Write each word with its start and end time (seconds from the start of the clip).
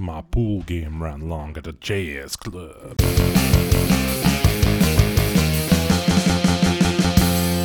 my 0.00 0.22
pool 0.22 0.62
game 0.62 1.02
ran 1.02 1.28
long 1.28 1.56
at 1.58 1.66
a 1.66 1.72
jazz 1.74 2.34
club. 2.34 2.98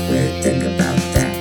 Weird 0.10 0.44
thing 0.44 0.62
about 0.62 0.98
that. 1.14 1.36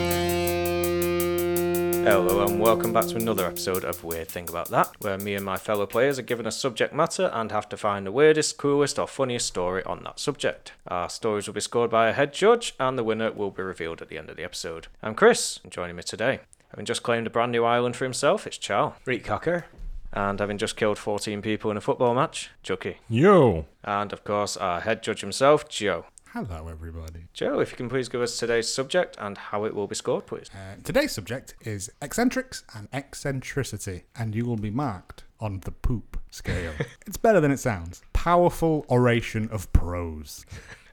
Hello 2.04 2.46
and 2.46 2.60
welcome 2.60 2.92
back 2.92 3.06
to 3.06 3.16
another 3.16 3.44
episode 3.44 3.82
of 3.82 4.04
Weird 4.04 4.28
Thing 4.28 4.48
About 4.48 4.68
That, 4.68 4.92
where 5.00 5.18
me 5.18 5.34
and 5.34 5.44
my 5.44 5.56
fellow 5.56 5.84
players 5.84 6.18
are 6.18 6.22
given 6.22 6.46
a 6.46 6.52
subject 6.52 6.94
matter 6.94 7.28
and 7.32 7.50
have 7.50 7.68
to 7.70 7.76
find 7.76 8.06
the 8.06 8.12
weirdest, 8.12 8.56
coolest, 8.56 8.96
or 8.98 9.08
funniest 9.08 9.46
story 9.48 9.82
on 9.84 10.04
that 10.04 10.20
subject. 10.20 10.72
Our 10.86 11.08
stories 11.08 11.48
will 11.48 11.54
be 11.54 11.60
scored 11.60 11.90
by 11.90 12.08
a 12.08 12.12
head 12.12 12.32
judge, 12.32 12.74
and 12.78 12.96
the 12.96 13.04
winner 13.04 13.32
will 13.32 13.50
be 13.50 13.62
revealed 13.62 14.00
at 14.00 14.10
the 14.10 14.18
end 14.18 14.30
of 14.30 14.36
the 14.36 14.44
episode. 14.44 14.86
I'm 15.02 15.16
Chris, 15.16 15.58
and 15.64 15.72
joining 15.72 15.96
me 15.96 16.04
today, 16.04 16.40
having 16.68 16.84
just 16.84 17.02
claimed 17.02 17.26
a 17.26 17.30
brand 17.30 17.50
new 17.50 17.64
island 17.64 17.96
for 17.96 18.04
himself, 18.04 18.46
it's 18.46 18.58
Charles. 18.58 18.94
Reek 19.06 19.24
Cocker. 19.24 19.64
And 20.14 20.38
having 20.38 20.58
just 20.58 20.76
killed 20.76 20.96
14 20.96 21.42
people 21.42 21.72
in 21.72 21.76
a 21.76 21.80
football 21.80 22.14
match, 22.14 22.50
Chucky. 22.62 22.98
Yo! 23.08 23.66
And 23.82 24.12
of 24.12 24.22
course, 24.22 24.56
our 24.56 24.80
head 24.80 25.02
judge 25.02 25.20
himself, 25.20 25.68
Joe. 25.68 26.06
Hello, 26.32 26.68
everybody. 26.68 27.26
Joe, 27.32 27.58
if 27.58 27.72
you 27.72 27.76
can 27.76 27.88
please 27.88 28.08
give 28.08 28.20
us 28.20 28.38
today's 28.38 28.72
subject 28.72 29.16
and 29.20 29.36
how 29.36 29.64
it 29.64 29.74
will 29.74 29.88
be 29.88 29.96
scored, 29.96 30.26
please. 30.26 30.50
Uh, 30.54 30.76
today's 30.84 31.12
subject 31.12 31.54
is 31.62 31.90
eccentrics 32.00 32.62
and 32.76 32.88
eccentricity, 32.92 34.04
and 34.16 34.36
you 34.36 34.44
will 34.44 34.56
be 34.56 34.70
marked 34.70 35.24
on 35.40 35.60
the 35.60 35.72
poop 35.72 36.16
scale. 36.30 36.72
it's 37.06 37.16
better 37.16 37.40
than 37.40 37.50
it 37.50 37.58
sounds. 37.58 38.02
Powerful 38.12 38.86
oration 38.88 39.48
of 39.50 39.72
prose. 39.72 40.46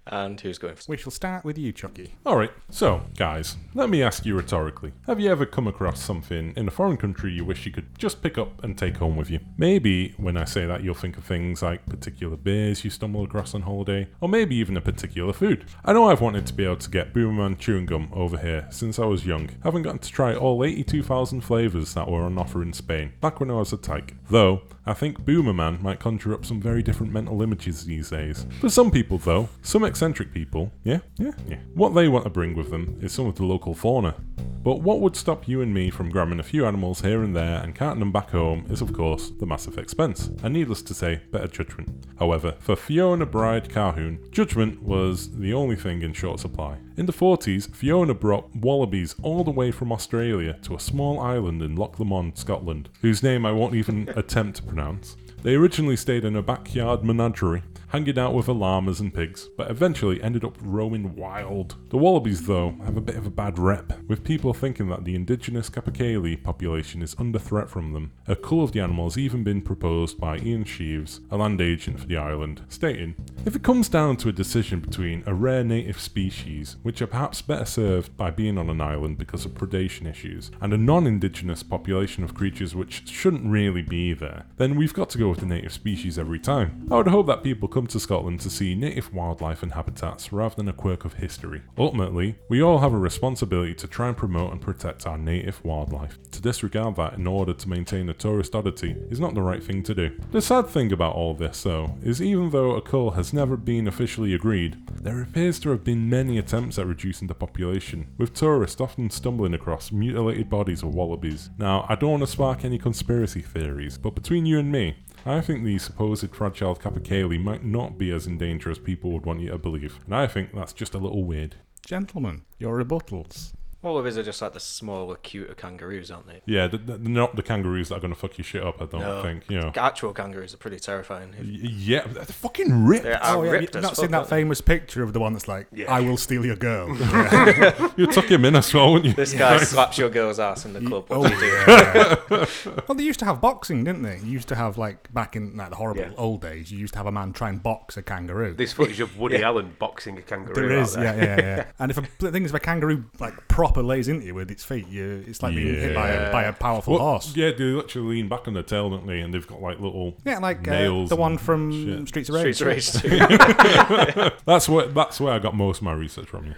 And 0.07 0.39
who's 0.39 0.57
going 0.57 0.75
first? 0.75 0.89
We 0.89 0.97
shall 0.97 1.11
start 1.11 1.45
with 1.45 1.57
you, 1.57 1.71
Chucky. 1.71 2.15
Alright, 2.25 2.51
so, 2.69 3.03
guys, 3.17 3.57
let 3.73 3.89
me 3.89 4.01
ask 4.01 4.25
you 4.25 4.35
rhetorically. 4.35 4.93
Have 5.05 5.19
you 5.19 5.29
ever 5.29 5.45
come 5.45 5.67
across 5.67 6.01
something 6.01 6.53
in 6.55 6.67
a 6.67 6.71
foreign 6.71 6.97
country 6.97 7.31
you 7.31 7.45
wish 7.45 7.65
you 7.65 7.71
could 7.71 7.97
just 7.97 8.21
pick 8.23 8.37
up 8.37 8.63
and 8.63 8.77
take 8.77 8.97
home 8.97 9.15
with 9.15 9.29
you? 9.29 9.39
Maybe 9.57 10.13
when 10.17 10.37
I 10.37 10.45
say 10.45 10.65
that, 10.65 10.83
you'll 10.83 10.95
think 10.95 11.17
of 11.17 11.23
things 11.23 11.61
like 11.61 11.85
particular 11.85 12.35
beers 12.35 12.83
you 12.83 12.89
stumble 12.89 13.23
across 13.23 13.53
on 13.53 13.61
holiday, 13.61 14.07
or 14.19 14.27
maybe 14.27 14.55
even 14.55 14.75
a 14.75 14.81
particular 14.81 15.33
food. 15.33 15.65
I 15.85 15.93
know 15.93 16.09
I've 16.09 16.21
wanted 16.21 16.47
to 16.47 16.53
be 16.53 16.65
able 16.65 16.77
to 16.77 16.89
get 16.89 17.13
Boomerman 17.13 17.57
chewing 17.57 17.85
gum 17.85 18.09
over 18.11 18.37
here 18.37 18.67
since 18.71 18.97
I 18.97 19.05
was 19.05 19.25
young. 19.25 19.49
Haven't 19.63 19.83
gotten 19.83 19.99
to 19.99 20.11
try 20.11 20.35
all 20.35 20.63
82,000 20.63 21.41
flavours 21.41 21.93
that 21.93 22.09
were 22.09 22.23
on 22.23 22.37
offer 22.37 22.63
in 22.63 22.73
Spain, 22.73 23.13
back 23.21 23.39
when 23.39 23.51
I 23.51 23.55
was 23.55 23.71
a 23.71 23.77
tyke. 23.77 24.15
Though, 24.29 24.63
I 24.85 24.93
think 24.93 25.23
Boomerman 25.23 25.81
might 25.83 25.99
conjure 25.99 26.33
up 26.33 26.43
some 26.43 26.59
very 26.59 26.81
different 26.81 27.13
mental 27.13 27.41
images 27.43 27.85
these 27.85 28.09
days. 28.09 28.47
For 28.59 28.69
some 28.69 28.89
people, 28.89 29.19
though, 29.19 29.47
some 29.61 29.83
eccentric 29.83 30.33
people, 30.33 30.71
yeah, 30.83 30.99
yeah, 31.17 31.33
yeah, 31.47 31.57
what 31.75 31.93
they 31.93 32.07
want 32.07 32.23
to 32.23 32.31
bring 32.31 32.55
with 32.55 32.71
them 32.71 32.97
is 32.99 33.11
some 33.11 33.27
of 33.27 33.35
the 33.35 33.45
local 33.45 33.75
fauna. 33.75 34.15
But 34.63 34.81
what 34.81 34.99
would 34.99 35.15
stop 35.15 35.47
you 35.47 35.61
and 35.61 35.73
me 35.73 35.89
from 35.89 36.09
grabbing 36.09 36.39
a 36.39 36.43
few 36.43 36.65
animals 36.65 37.01
here 37.01 37.23
and 37.23 37.35
there 37.35 37.61
and 37.63 37.75
carting 37.75 37.99
them 37.99 38.11
back 38.11 38.29
home 38.29 38.65
is, 38.69 38.81
of 38.81 38.93
course, 38.93 39.31
the 39.39 39.45
massive 39.45 39.77
expense, 39.77 40.29
and 40.43 40.53
needless 40.53 40.81
to 40.83 40.93
say, 40.93 41.21
better 41.31 41.47
judgment. 41.47 42.05
However, 42.19 42.55
for 42.59 42.75
Fiona 42.75 43.25
Bryde 43.25 43.69
Colquhoun, 43.69 44.29
judgment 44.31 44.81
was 44.81 45.37
the 45.37 45.53
only 45.53 45.75
thing 45.75 46.01
in 46.01 46.13
short 46.13 46.39
supply. 46.39 46.77
In 47.01 47.07
the 47.07 47.13
40s, 47.13 47.73
Fiona 47.73 48.13
brought 48.13 48.55
wallabies 48.55 49.15
all 49.23 49.43
the 49.43 49.49
way 49.49 49.71
from 49.71 49.91
Australia 49.91 50.59
to 50.61 50.75
a 50.75 50.79
small 50.79 51.19
island 51.19 51.63
in 51.63 51.75
Loch 51.75 51.97
Lomond, 51.97 52.37
Scotland, 52.37 52.89
whose 53.01 53.23
name 53.23 53.43
I 53.43 53.51
won't 53.51 53.73
even 53.73 54.07
attempt 54.15 54.57
to 54.57 54.63
pronounce. 54.63 55.17
They 55.41 55.55
originally 55.55 55.95
stayed 55.95 56.25
in 56.25 56.35
a 56.35 56.43
backyard 56.43 57.03
menagerie, 57.03 57.63
hanging 57.91 58.17
out 58.17 58.33
with 58.33 58.47
llamas 58.47 59.01
and 59.01 59.13
pigs, 59.13 59.49
but 59.57 59.69
eventually 59.69 60.23
ended 60.23 60.45
up 60.45 60.57
roaming 60.61 61.13
wild. 61.13 61.75
The 61.89 61.97
wallabies, 61.97 62.47
though, 62.47 62.75
have 62.85 62.95
a 62.95 63.01
bit 63.01 63.17
of 63.17 63.25
a 63.25 63.29
bad 63.31 63.59
rep, 63.59 63.91
with 64.07 64.23
people 64.23 64.53
thinking 64.53 64.87
that 64.87 65.03
the 65.03 65.13
indigenous 65.13 65.69
Capercaillie 65.69 66.41
population 66.41 67.01
is 67.01 67.15
under 67.19 67.37
threat 67.37 67.69
from 67.69 67.91
them. 67.91 68.13
A 68.27 68.35
cull 68.35 68.63
of 68.63 68.71
the 68.71 68.79
animal 68.79 69.05
has 69.05 69.17
even 69.17 69.43
been 69.43 69.61
proposed 69.61 70.17
by 70.19 70.37
Ian 70.37 70.63
Sheaves, 70.63 71.19
a 71.29 71.35
land 71.35 71.59
agent 71.59 71.99
for 71.99 72.05
the 72.07 72.15
island, 72.15 72.61
stating, 72.69 73.13
If 73.45 73.57
it 73.57 73.63
comes 73.63 73.89
down 73.89 74.15
to 74.17 74.29
a 74.29 74.33
decision 74.33 74.79
between 74.79 75.23
a 75.25 75.33
rare 75.33 75.63
native 75.63 75.99
species, 75.99 76.77
which 76.83 77.01
are 77.01 77.07
perhaps 77.07 77.41
better 77.41 77.65
served 77.65 78.15
by 78.15 78.31
being 78.31 78.57
on 78.57 78.69
an 78.69 78.79
island 78.79 79.17
because 79.17 79.43
of 79.43 79.53
predation 79.53 80.09
issues, 80.09 80.49
and 80.61 80.71
a 80.71 80.77
non-indigenous 80.77 81.61
population 81.61 82.23
of 82.23 82.33
creatures 82.33 82.73
which 82.73 83.09
shouldn't 83.09 83.45
really 83.45 83.81
be 83.81 84.13
there, 84.13 84.45
then 84.55 84.77
we've 84.77 84.93
got 84.93 85.09
to 85.09 85.17
go 85.17 85.27
with 85.27 85.39
the 85.39 85.45
native 85.45 85.73
species 85.73 86.17
every 86.17 86.39
time. 86.39 86.87
I 86.89 86.95
would 86.95 87.07
hope 87.07 87.27
that 87.27 87.43
people 87.43 87.67
come 87.67 87.80
to 87.87 87.99
Scotland 87.99 88.39
to 88.41 88.49
see 88.49 88.75
native 88.75 89.13
wildlife 89.13 89.63
and 89.63 89.73
habitats 89.73 90.31
rather 90.31 90.55
than 90.55 90.67
a 90.67 90.73
quirk 90.73 91.05
of 91.05 91.13
history. 91.13 91.61
Ultimately, 91.77 92.35
we 92.49 92.61
all 92.61 92.79
have 92.79 92.93
a 92.93 92.97
responsibility 92.97 93.73
to 93.75 93.87
try 93.87 94.07
and 94.07 94.17
promote 94.17 94.51
and 94.51 94.61
protect 94.61 95.05
our 95.07 95.17
native 95.17 95.63
wildlife. 95.63 96.17
To 96.31 96.41
disregard 96.41 96.95
that 96.95 97.13
in 97.13 97.27
order 97.27 97.53
to 97.53 97.69
maintain 97.69 98.09
a 98.09 98.13
tourist 98.13 98.55
oddity 98.55 98.95
is 99.09 99.19
not 99.19 99.33
the 99.33 99.41
right 99.41 99.63
thing 99.63 99.83
to 99.83 99.93
do. 99.93 100.17
The 100.31 100.41
sad 100.41 100.67
thing 100.67 100.91
about 100.91 101.15
all 101.15 101.33
this, 101.33 101.63
though, 101.63 101.97
is 102.03 102.21
even 102.21 102.49
though 102.49 102.75
a 102.75 102.81
cull 102.81 103.11
has 103.11 103.33
never 103.33 103.57
been 103.57 103.87
officially 103.87 104.33
agreed, 104.33 104.77
there 105.01 105.21
appears 105.21 105.59
to 105.59 105.69
have 105.69 105.83
been 105.83 106.09
many 106.09 106.37
attempts 106.37 106.77
at 106.77 106.87
reducing 106.87 107.27
the 107.27 107.33
population, 107.33 108.07
with 108.17 108.33
tourists 108.33 108.81
often 108.81 109.09
stumbling 109.09 109.53
across 109.53 109.91
mutilated 109.91 110.49
bodies 110.49 110.83
of 110.83 110.93
wallabies. 110.93 111.49
Now, 111.57 111.85
I 111.89 111.95
don't 111.95 112.11
want 112.11 112.23
to 112.23 112.27
spark 112.27 112.63
any 112.63 112.77
conspiracy 112.77 113.41
theories, 113.41 113.97
but 113.97 114.15
between 114.15 114.45
you 114.45 114.59
and 114.59 114.71
me, 114.71 114.97
I 115.25 115.39
think 115.39 115.63
the 115.63 115.77
supposed 115.77 116.33
fragile 116.33 116.75
Capercaillie 116.75 117.39
might 117.39 117.63
not 117.63 117.95
be 117.95 118.11
as 118.11 118.25
in 118.25 118.39
danger 118.39 118.71
as 118.71 118.79
people 118.79 119.11
would 119.11 119.25
want 119.25 119.41
you 119.41 119.49
to 119.49 119.57
believe, 119.59 119.99
and 120.05 120.15
I 120.15 120.25
think 120.25 120.53
that's 120.53 120.73
just 120.73 120.95
a 120.95 120.97
little 120.97 121.23
weird. 121.23 121.57
Gentlemen, 121.85 122.41
your 122.57 122.83
rebuttals. 122.83 123.53
Wallabies 123.81 124.17
are 124.17 124.23
just 124.23 124.41
like 124.41 124.53
the 124.53 124.59
smaller, 124.59 125.15
cuter 125.15 125.53
kangaroos, 125.55 126.11
aren't 126.11 126.27
they? 126.27 126.41
Yeah, 126.45 126.67
th- 126.67 126.85
th- 126.85 126.99
they're 127.01 127.09
not 127.11 127.35
the 127.35 127.41
kangaroos 127.41 127.89
that 127.89 127.95
are 127.95 127.99
going 127.99 128.13
to 128.13 128.19
fuck 128.19 128.37
your 128.37 128.45
shit 128.45 128.63
up, 128.63 128.81
I 128.81 128.85
don't 128.85 129.01
No. 129.01 129.23
think, 129.23 129.49
you 129.49 129.59
know. 129.59 129.71
Actual 129.75 130.13
kangaroos 130.13 130.53
are 130.53 130.57
pretty 130.57 130.79
terrifying. 130.79 131.33
Yeah, 131.41 132.05
they're 132.07 132.23
fucking 132.25 132.85
ripped. 132.85 133.03
They're 133.03 133.19
Oh, 133.23 133.43
yeah, 133.43 133.51
ripped 133.51 133.73
you've 133.75 133.83
not 133.83 133.95
seen 133.97 134.11
that 134.11 134.17
aren't 134.17 134.29
famous 134.29 134.61
picture 134.61 135.01
of 135.03 135.13
the 135.13 135.19
one 135.19 135.33
that's 135.33 135.47
like, 135.47 135.67
I 135.89 135.99
will 136.01 136.17
steal 136.17 136.45
your 136.45 136.55
girl. 136.57 136.95
You 137.97 138.07
took 138.07 138.25
him 138.29 138.45
in 138.45 138.55
as 138.55 138.73
well, 138.73 138.93
wouldn't 138.93 139.05
you? 139.09 139.13
This 139.13 139.33
guy 139.33 139.57
slaps 139.57 139.97
your 139.97 140.09
girl's 140.09 140.39
ass 140.39 140.65
in 140.65 140.73
the 140.73 140.81
club. 140.81 141.05
Oh, 141.09 141.19
what 141.19 141.33
Oh, 141.33 141.39
do 141.39 141.45
you 141.45 141.51
do? 141.51 142.35
yeah. 142.67 142.81
well, 142.87 142.95
they 142.95 143.03
used 143.03 143.19
to 143.19 143.25
have 143.25 143.41
boxing, 143.41 143.83
didn't 143.83 144.03
they? 144.03 144.17
You 144.19 144.31
used 144.31 144.47
to 144.49 144.55
have, 144.55 144.77
like, 144.77 145.11
back 145.13 145.35
in 145.35 145.55
like, 145.57 145.69
the 145.71 145.75
horrible 145.75 146.01
Yeah. 146.01 146.11
old 146.17 146.41
days, 146.41 146.71
you 146.71 146.77
used 146.79 146.93
to 146.93 146.99
have 146.99 147.05
a 147.07 147.11
man 147.11 147.33
try 147.33 147.49
and 147.49 147.61
box 147.61 147.97
a 147.97 148.01
kangaroo. 148.01 148.53
This 148.53 148.73
footage 148.73 148.99
of 148.99 149.17
Woody 149.17 149.43
Allen 149.43 149.75
boxing 149.79 150.17
a 150.17 150.21
kangaroo. 150.21 150.53
There 150.55 150.79
out 150.79 150.89
there. 150.91 151.03
yeah, 151.03 151.15
yeah, 151.23 151.37
yeah. 151.57 151.65
and 151.79 151.91
if 151.91 151.97
a, 151.97 152.03
the 152.19 152.31
thing 152.31 152.43
is, 152.43 152.51
if 152.51 152.55
a 152.55 152.59
kangaroo 152.59 153.05
like 153.19 153.47
proper 153.71 153.85
lays 153.85 154.07
into 154.07 154.25
you 154.25 154.33
with 154.35 154.51
its 154.51 154.63
feet, 154.63 154.87
you 154.89 155.23
it's 155.27 155.41
like 155.41 155.55
being 155.55 155.75
hit 155.75 155.95
by 155.95 156.09
a, 156.09 156.31
by 156.31 156.43
a 156.43 156.53
powerful 156.53 156.93
Well, 156.95 157.03
horse. 157.03 157.35
Yeah, 157.35 157.51
they 157.51 157.63
literally 157.63 158.15
lean 158.15 158.27
back 158.27 158.47
on 158.47 158.53
their 158.53 158.63
tail, 158.63 158.89
don't 158.89 159.07
they? 159.07 159.21
And 159.21 159.33
they've 159.33 159.45
got 159.47 159.61
like 159.61 159.79
little 159.79 160.15
Yeah, 160.25 160.39
like 160.39 160.67
uh, 160.67 160.71
nails. 160.71 161.09
the 161.09 161.15
one 161.15 161.33
and 161.33 161.41
from 161.41 161.71
shit. 161.71 162.07
Streets 162.09 162.29
of 162.29 162.35
Rage. 162.35 162.55
Streets 162.55 162.95
of 162.95 163.03
Rage 163.11 164.13
2. 164.13 164.31
That's 164.45 164.67
where 164.67 164.87
that's 164.87 165.19
where 165.19 165.33
I 165.33 165.39
got 165.39 165.55
most 165.55 165.77
of 165.77 165.83
my 165.83 165.93
research 165.93 166.27
from. 166.27 166.47
You. 166.47 166.55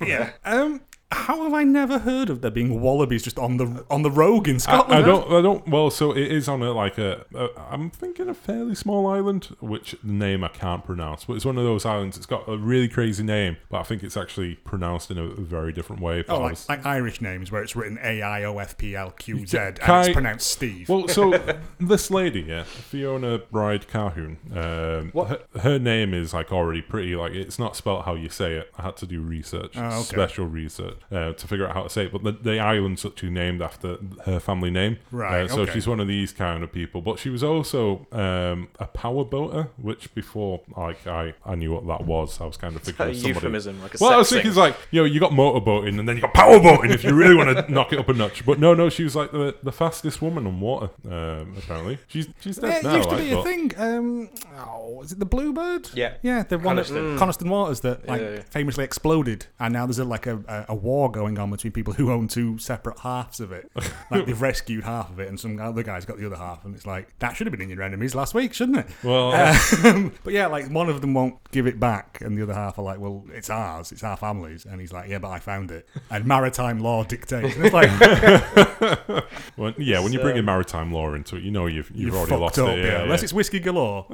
Yeah. 0.06 0.30
Um, 0.44 0.80
how 1.12 1.42
have 1.42 1.52
I 1.52 1.64
never 1.64 1.98
heard 1.98 2.30
of 2.30 2.40
there 2.40 2.50
being 2.50 2.80
wallabies 2.80 3.22
just 3.24 3.38
on 3.38 3.56
the 3.56 3.84
on 3.90 4.02
the 4.02 4.10
rogue 4.10 4.46
in 4.48 4.58
Scotland? 4.60 5.02
I 5.02 5.06
don't. 5.06 5.30
I 5.32 5.42
don't. 5.42 5.66
Well, 5.68 5.90
so 5.90 6.12
it 6.12 6.30
is 6.30 6.48
on 6.48 6.62
a 6.62 6.72
like 6.72 6.98
a, 6.98 7.24
a. 7.34 7.48
I'm 7.70 7.90
thinking 7.90 8.28
a 8.28 8.34
fairly 8.34 8.74
small 8.74 9.06
island, 9.08 9.56
which 9.60 9.96
the 10.04 10.12
name 10.12 10.44
I 10.44 10.48
can't 10.48 10.84
pronounce. 10.84 11.24
But 11.24 11.34
it's 11.34 11.44
one 11.44 11.58
of 11.58 11.64
those 11.64 11.84
islands. 11.84 12.16
It's 12.16 12.26
got 12.26 12.48
a 12.48 12.56
really 12.56 12.88
crazy 12.88 13.22
name, 13.24 13.56
but 13.68 13.80
I 13.80 13.82
think 13.82 14.02
it's 14.02 14.16
actually 14.16 14.56
pronounced 14.56 15.10
in 15.10 15.18
a 15.18 15.26
very 15.28 15.72
different 15.72 16.00
way. 16.00 16.22
But 16.22 16.34
Oh, 16.36 16.40
like, 16.42 16.50
was- 16.50 16.68
like 16.68 16.86
Irish 16.86 17.20
names 17.20 17.50
where 17.50 17.62
it's 17.62 17.74
written 17.74 17.98
A 18.02 18.22
I 18.22 18.44
O 18.44 18.58
F 18.58 18.76
P 18.78 18.94
L 18.94 19.10
Q 19.10 19.46
Z 19.46 19.58
and 19.58 19.80
Kai- 19.80 20.00
it's 20.06 20.12
pronounced 20.12 20.48
Steve. 20.50 20.88
Well, 20.88 21.08
so 21.08 21.32
this 21.80 22.10
lady, 22.10 22.42
yeah, 22.42 22.62
Fiona 22.62 23.38
Bryde 23.50 23.86
Colquhoun, 23.88 24.36
um, 24.56 25.10
What- 25.12 25.48
Her, 25.54 25.60
her 25.60 25.78
name 25.78 26.14
is 26.14 26.32
like 26.32 26.52
already 26.52 26.82
pretty, 26.82 27.16
like 27.16 27.32
it's 27.32 27.58
not 27.58 27.74
spelled 27.76 28.04
how 28.04 28.14
you 28.14 28.28
say 28.28 28.54
it. 28.54 28.70
I 28.78 28.82
had 28.82 28.96
to 28.98 29.06
do 29.06 29.20
research, 29.20 29.72
Oh, 29.76 29.86
okay. 29.86 30.02
special 30.02 30.46
research, 30.46 30.98
uh, 31.10 31.32
to 31.32 31.46
figure 31.46 31.66
out 31.66 31.74
how 31.74 31.82
to 31.84 31.90
say 31.90 32.04
it. 32.06 32.12
But 32.12 32.22
the, 32.24 32.32
the 32.32 32.58
island's 32.60 33.04
actually 33.04 33.30
named 33.30 33.62
after 33.62 33.96
her 34.26 34.40
family 34.40 34.70
name, 34.70 34.98
Right, 35.10 35.42
Uh, 35.44 35.48
so 35.48 35.60
okay. 35.62 35.72
she's 35.72 35.86
one 35.86 36.00
of 36.00 36.08
these 36.08 36.32
kind 36.32 36.62
of 36.62 36.72
people. 36.72 37.00
But 37.00 37.18
she 37.18 37.30
was 37.30 37.42
also 37.42 38.06
um, 38.12 38.68
a 38.78 38.86
power 38.86 39.24
boater, 39.24 39.68
which 39.80 40.14
before 40.14 40.60
like 40.76 41.06
I, 41.06 41.34
I 41.44 41.54
knew 41.54 41.72
what 41.72 41.86
that 41.86 42.06
was. 42.06 42.40
I 42.40 42.44
was 42.46 42.56
kind 42.56 42.76
of 42.76 42.82
thinking 42.82 43.06
a 43.06 43.14
somebody. 43.14 43.28
euphemism, 43.28 43.82
like 43.82 43.94
a 43.94 43.98
Well, 44.00 44.12
I 44.12 44.16
was 44.16 44.30
thinking, 44.30 44.50
thing. 44.52 44.60
like, 44.60 44.76
you 44.90 45.00
know, 45.00 45.04
you 45.06 45.20
got 45.20 45.32
motorboating 45.32 45.98
and 45.98 46.08
then 46.08 46.16
you 46.16 46.22
got 46.22 46.34
power 46.34 46.58
boating 46.60 46.90
if 46.90 47.02
you 47.04 47.14
really 47.14 47.34
want 47.34 47.56
to 47.56 47.72
knock 47.72 47.92
it 47.92 47.98
up 47.98 48.08
a 48.08 48.12
notch. 48.12 48.44
But 48.44 48.58
no, 48.58 48.74
no, 48.74 48.88
she 48.88 49.04
was 49.04 49.16
like 49.16 49.32
the, 49.32 49.56
the 49.62 49.72
fastest 49.72 50.20
woman 50.22 50.46
on 50.46 50.60
water, 50.60 50.90
um, 51.06 51.54
apparently. 51.58 51.98
She's 52.08 52.28
she's 52.40 52.58
yeah, 52.62 52.68
dead 52.70 52.78
it 52.78 52.84
now, 52.84 52.96
used 52.96 53.08
to 53.10 53.14
like, 53.16 53.24
be 53.24 53.32
a 53.32 53.36
but- 53.36 53.44
thing. 53.44 53.72
Um, 53.78 54.28
oh, 54.58 55.02
is 55.02 55.12
it 55.12 55.18
the 55.18 55.26
Bluebird? 55.26 55.90
Yeah. 55.94 56.14
yeah, 56.22 56.42
the 56.42 56.56
one 56.58 56.76
Coniston. 56.76 57.14
at 57.14 57.18
Coniston 57.18 57.48
Waters 57.48 57.80
that 57.80 58.06
like 58.06 58.20
Yeah, 58.20 58.30
yeah. 58.30 58.42
famously 58.50 58.84
exploded, 58.84 59.46
and 59.58 59.72
now 59.72 59.86
there's 59.86 59.98
a, 59.98 60.04
like 60.04 60.26
a, 60.26 60.36
a, 60.48 60.66
a 60.70 60.74
war 60.90 61.10
going 61.10 61.38
on 61.38 61.50
between 61.50 61.72
people 61.72 61.92
who 61.94 62.10
own 62.10 62.26
two 62.28 62.58
separate 62.58 62.98
halves 63.00 63.38
of 63.40 63.52
it. 63.52 63.70
Like 64.10 64.26
they've 64.26 64.42
rescued 64.42 64.82
half 64.82 65.08
of 65.08 65.20
it, 65.20 65.28
and 65.28 65.38
some 65.38 65.60
other 65.60 65.84
guy's 65.84 66.04
got 66.04 66.18
the 66.18 66.26
other 66.26 66.34
half, 66.36 66.64
and 66.64 66.74
it's 66.74 66.84
like 66.86 67.16
that 67.20 67.36
should 67.36 67.46
have 67.46 67.52
been 67.52 67.60
in 67.60 67.70
your 67.70 67.82
enemies 67.82 68.12
last 68.16 68.34
week, 68.34 68.52
shouldn't 68.52 68.78
it? 68.78 68.86
Well, 69.04 69.32
Um, 69.84 70.12
but 70.24 70.32
yeah, 70.32 70.46
like 70.48 70.68
one 70.68 70.88
of 70.88 71.00
them 71.00 71.14
won't 71.14 71.36
give 71.52 71.66
it 71.68 71.78
back, 71.78 72.20
and 72.20 72.36
the 72.36 72.42
other 72.42 72.54
half 72.54 72.76
are 72.78 72.82
like, 72.82 72.98
"Well, 72.98 73.24
it's 73.32 73.48
ours, 73.50 73.92
it's 73.92 74.02
our 74.02 74.16
family's," 74.16 74.64
and 74.64 74.80
he's 74.80 74.92
like, 74.92 75.08
"Yeah, 75.08 75.18
but 75.18 75.28
I 75.28 75.38
found 75.38 75.70
it," 75.70 75.88
and 76.10 76.24
maritime 76.26 76.80
law 76.80 77.04
dictates. 77.04 77.54
And 77.54 77.66
it's 77.66 77.72
like 77.74 77.90
well, 79.56 79.72
yeah, 79.78 80.00
when 80.00 80.12
you 80.12 80.18
bring 80.20 80.36
in 80.36 80.44
maritime 80.44 80.92
law 80.92 81.14
into 81.14 81.36
it, 81.36 81.44
you 81.44 81.52
know 81.52 81.66
you've 81.66 81.88
you've 81.90 82.00
you've 82.06 82.14
already 82.16 82.30
fucked 82.30 82.40
lost 82.40 82.58
up, 82.58 82.68
it. 82.70 82.78
yeah. 82.84 82.90
Yeah, 82.90 83.02
Unless 83.02 83.22
it's 83.22 83.32
whiskey 83.32 83.60
galore. 83.60 84.06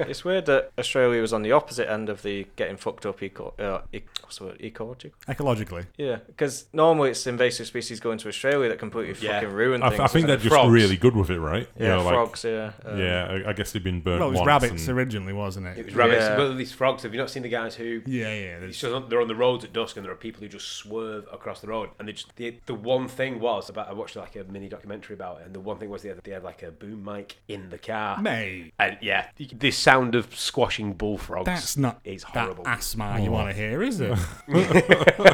It's 0.00 0.24
weird 0.24 0.46
that 0.46 0.72
Australia 0.78 1.20
was 1.20 1.32
on 1.32 1.42
the 1.42 1.52
opposite 1.52 1.88
end 1.90 2.08
of 2.08 2.22
the 2.22 2.46
getting 2.56 2.76
fucked 2.76 3.06
up 3.06 3.22
eco. 3.22 3.54
Uh, 3.58 3.82
e- 3.92 4.00
what's 4.22 4.38
the 4.38 4.44
word? 4.46 4.56
Ecology. 4.60 5.12
Ecologically, 5.44 5.86
Yeah, 5.96 6.18
because 6.26 6.66
normally 6.72 7.10
it's 7.10 7.26
invasive 7.26 7.66
species 7.66 8.00
going 8.00 8.18
to 8.18 8.28
Australia 8.28 8.68
that 8.68 8.78
completely 8.78 9.14
Yeah. 9.26 9.40
fucking 9.40 9.54
ruin 9.54 9.82
I, 9.82 9.90
things. 9.90 10.00
I 10.00 10.06
think 10.06 10.26
they're 10.26 10.36
just 10.36 10.48
Frogs. 10.54 10.72
really 10.72 10.96
good 10.96 11.14
with 11.14 11.30
it, 11.30 11.38
right? 11.38 11.68
You 11.78 11.86
yeah, 11.86 11.96
know, 11.96 12.04
like- 12.04 12.14
frogs. 12.14 12.44
Yeah, 12.44 12.72
um, 12.84 12.98
yeah, 12.98 13.24
I, 13.46 13.50
I 13.50 13.52
guess 13.52 13.72
they've 13.72 13.82
been 13.84 14.00
burnt 14.00 14.20
well, 14.20 14.28
it 14.28 14.32
was 14.32 14.40
once. 14.40 14.46
rabbits 14.48 14.88
and- 14.88 14.96
originally, 14.98 15.32
wasn't 15.32 15.66
it? 15.66 15.78
It 15.78 15.86
was 15.86 15.94
rabbits. 15.94 16.22
Yeah. 16.24 16.36
Well, 16.38 16.54
these 16.54 16.72
frogs. 16.72 17.02
Have 17.02 17.12
you 17.14 17.20
not 17.20 17.30
seen 17.30 17.42
the 17.42 17.48
guys 17.48 17.74
who? 17.74 18.02
yeah, 18.06 18.26
yeah. 18.28 18.32
It's 18.32 18.60
there's- 18.60 18.76
just 18.78 18.92
on, 18.94 19.08
they're 19.08 19.20
on 19.20 19.28
the 19.28 19.34
roads 19.34 19.64
at 19.64 19.72
dusk, 19.72 19.96
and 19.96 20.04
there 20.04 20.12
are 20.12 20.16
people 20.16 20.40
who 20.40 20.48
just 20.48 20.68
swerve 20.68 21.26
across 21.32 21.60
the 21.60 21.68
road. 21.68 21.90
And 21.98 22.08
they 22.08 22.12
just 22.12 22.34
the, 22.36 22.58
the 22.66 22.74
one 22.74 23.08
thing 23.08 23.40
was 23.40 23.68
about 23.68 23.88
I 23.88 23.92
watched 23.92 24.16
like 24.16 24.36
a 24.36 24.44
mini 24.44 24.68
documentary 24.68 25.14
about 25.14 25.40
it, 25.40 25.46
and 25.46 25.54
the 25.54 25.60
one 25.60 25.78
thing 25.78 25.90
was 25.90 26.02
they 26.02 26.08
had, 26.08 26.20
they 26.24 26.30
had 26.32 26.42
like 26.44 26.62
a 26.62 26.70
boom 26.70 27.04
mic 27.04 27.36
in 27.48 27.70
the 27.70 27.78
car. 27.78 28.20
Mate, 28.20 28.72
And 28.78 28.96
yeah, 29.00 29.26
the 29.38 29.70
sound 29.70 30.14
of 30.14 30.34
squashing 30.34 30.92
bullfrogs. 30.94 31.46
that's 31.46 31.76
not 31.76 32.00
is 32.04 32.22
that 32.34 32.44
horrible. 32.44 32.66
asthma 32.66 33.20
you 33.20 33.30
want 33.30 33.48
to 33.50 33.54
hear, 33.54 33.82
is 33.82 34.00
it? 34.00 34.18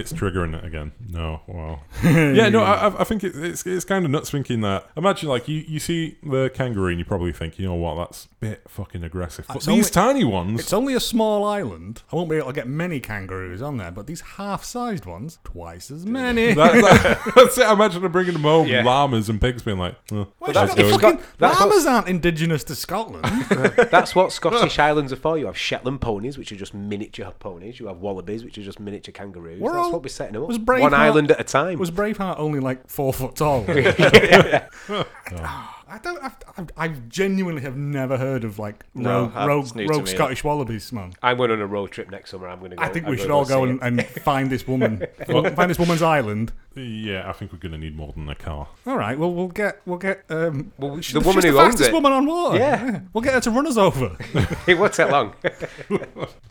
It's 0.00 0.12
triggering 0.12 0.54
it 0.56 0.64
again. 0.64 0.92
No, 1.08 1.40
wow. 1.46 1.80
yeah, 2.04 2.48
no, 2.48 2.62
I, 2.62 2.88
I- 2.88 3.00
I 3.00 3.04
think 3.04 3.22
it, 3.24 3.34
it's 3.36 3.64
it's 3.66 3.84
kind 3.84 4.04
of 4.04 4.10
nuts 4.10 4.30
thinking 4.30 4.60
that. 4.62 4.88
Imagine 4.96 5.28
like 5.28 5.46
you, 5.48 5.64
you 5.66 5.78
see 5.78 6.16
the 6.22 6.50
kangaroo 6.52 6.88
and 6.90 6.98
you 6.98 7.04
probably 7.04 7.32
think, 7.32 7.58
you 7.58 7.66
know 7.66 7.74
what, 7.74 7.94
that's 7.96 8.26
a 8.26 8.28
bit 8.40 8.62
fucking 8.68 9.04
aggressive. 9.04 9.46
But 9.46 9.58
It's 9.58 9.66
these 9.66 9.96
only- 9.96 10.12
tiny 10.12 10.24
ones, 10.24 10.60
It's 10.60 10.72
only 10.72 10.94
a 10.94 11.00
small 11.00 11.44
island. 11.44 12.02
I 12.12 12.16
won't 12.16 12.28
be 12.30 12.36
able 12.36 12.48
to 12.48 12.52
get 12.52 12.66
many 12.68 13.00
kangaroos 13.00 13.62
on 13.62 13.76
there, 13.76 13.90
but 13.90 14.06
these 14.06 14.20
half-sized 14.22 15.06
ones, 15.06 15.38
twice 15.44 15.90
as 15.90 16.04
many. 16.06 16.52
that, 16.54 16.72
that, 16.72 17.32
that's 17.36 17.58
it. 17.58 17.66
Imagine 17.70 18.02
them 18.02 18.12
bringing 18.12 18.32
them 18.34 18.42
home, 18.42 18.66
Yeah. 18.66 18.82
llamas 18.82 19.28
and 19.28 19.40
pigs 19.40 19.62
being 19.62 19.78
like, 19.78 19.94
oh, 20.12 20.28
Well, 20.40 20.52
how's 20.54 20.74
that's 20.74 20.78
it 20.80 20.90
fucking, 20.90 21.22
That's 21.38 21.58
what- 21.60 21.68
llamas 21.68 21.86
aren't 21.86 22.08
indigenous 22.08 22.64
to 22.64 22.74
Scotland. 22.74 23.24
That's 23.90 24.14
what 24.14 24.32
Scottish 24.32 24.78
Islands 24.78 25.12
are 25.12 25.16
for. 25.16 25.36
You 25.38 25.46
have 25.46 25.58
Shetland 25.58 26.00
ponies, 26.00 26.38
which 26.38 26.52
are 26.52 26.56
just 26.56 26.74
miniature 26.74 27.32
ponies. 27.38 27.78
You 27.80 27.86
have 27.88 27.98
wallabies, 27.98 28.44
which 28.44 28.56
are 28.58 28.62
just 28.62 28.80
miniature 28.80 29.12
kangaroos. 29.12 29.60
We're 29.60 29.72
That's 29.72 29.89
all- 29.90 29.94
what 29.94 30.02
we're 30.02 30.08
setting 30.08 30.36
up. 30.36 30.46
was 30.48 30.58
One 30.58 30.94
island 30.94 31.30
at 31.30 31.40
a 31.40 31.44
time. 31.44 31.78
Was 31.78 31.90
Braveheart 31.90 32.38
only 32.38 32.60
like 32.60 32.88
four 32.88 33.12
foot 33.12 33.36
tall? 33.36 33.64
Oh, 35.32 35.80
I 35.88 35.98
don't. 35.98 36.22
I've, 36.22 36.36
I've, 36.56 36.70
I've 36.76 37.08
genuinely 37.08 37.62
have 37.62 37.76
never 37.76 38.16
heard 38.16 38.44
of 38.44 38.58
like 38.58 38.84
No, 38.94 39.26
rogue, 39.28 39.76
rogue, 39.76 39.90
rogue. 39.90 40.08
Scottish 40.08 40.44
wallabies, 40.44 40.92
man. 40.92 41.12
I'm 41.22 41.36
going 41.36 41.50
on 41.50 41.60
a 41.60 41.66
road 41.66 41.90
trip 41.90 42.10
next 42.10 42.30
summer. 42.30 42.48
I'm 42.48 42.58
going 42.60 42.70
to 42.70 42.76
go. 42.76 42.82
I 42.82 42.88
think 42.88 43.06
we 43.06 43.16
should 43.16 43.30
all 43.30 43.44
go 43.44 43.64
and, 43.64 43.80
and 43.82 44.04
find 44.06 44.50
this 44.50 44.66
woman. 44.66 45.04
find 45.26 45.70
this 45.70 45.78
woman's 45.78 46.02
island. 46.02 46.52
Yeah, 46.76 47.28
I 47.28 47.32
think 47.32 47.52
we're 47.52 47.58
going 47.58 47.72
to 47.72 47.78
need 47.78 47.96
more 47.96 48.12
than 48.12 48.28
a 48.28 48.34
car. 48.36 48.68
All 48.86 48.96
right. 48.96 49.18
Well, 49.18 49.32
we'll 49.34 49.48
get 49.48 49.80
we'll 49.86 49.98
get 49.98 50.22
um, 50.30 50.72
Well, 50.78 51.00
she's 51.00 51.14
the 51.14 51.20
woman 51.20 51.42
she's 51.42 51.50
who 51.50 51.56
the 51.56 51.60
owns 51.62 51.72
fastest 51.72 51.90
it. 51.90 51.92
woman 51.92 52.12
on 52.12 52.26
water. 52.26 52.58
Yeah. 52.58 53.00
we'll 53.12 53.22
get 53.22 53.34
her 53.34 53.40
to 53.40 53.50
run 53.50 53.66
us 53.66 53.76
over. 53.76 54.16
It 54.68 54.78
won't 54.78 54.92
take 54.92 55.10
long. 55.10 55.34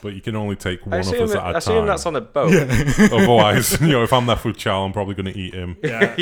But 0.01 0.13
you 0.13 0.21
can 0.21 0.35
only 0.35 0.55
take 0.55 0.79
I 0.85 0.89
one 0.89 0.99
of 0.99 1.05
assume, 1.07 1.23
us 1.23 1.31
that- 1.33 1.39
at 1.39 1.45
I 1.45 1.51
a 1.51 1.57
assume 1.57 1.85
that's 1.85 2.05
on 2.05 2.15
a 2.15 2.21
boat. 2.21 2.53
Otherwise, 3.11 3.79
you 3.81 3.87
know, 3.87 4.03
if 4.03 4.11
I'm 4.13 4.25
left 4.27 4.45
with 4.45 4.57
Charles, 4.57 4.87
I'm 4.87 4.93
probably 4.93 5.15
going 5.15 5.33
to 5.33 5.37
eat 5.39 5.53
him. 5.53 5.77
yeah, 5.83 6.15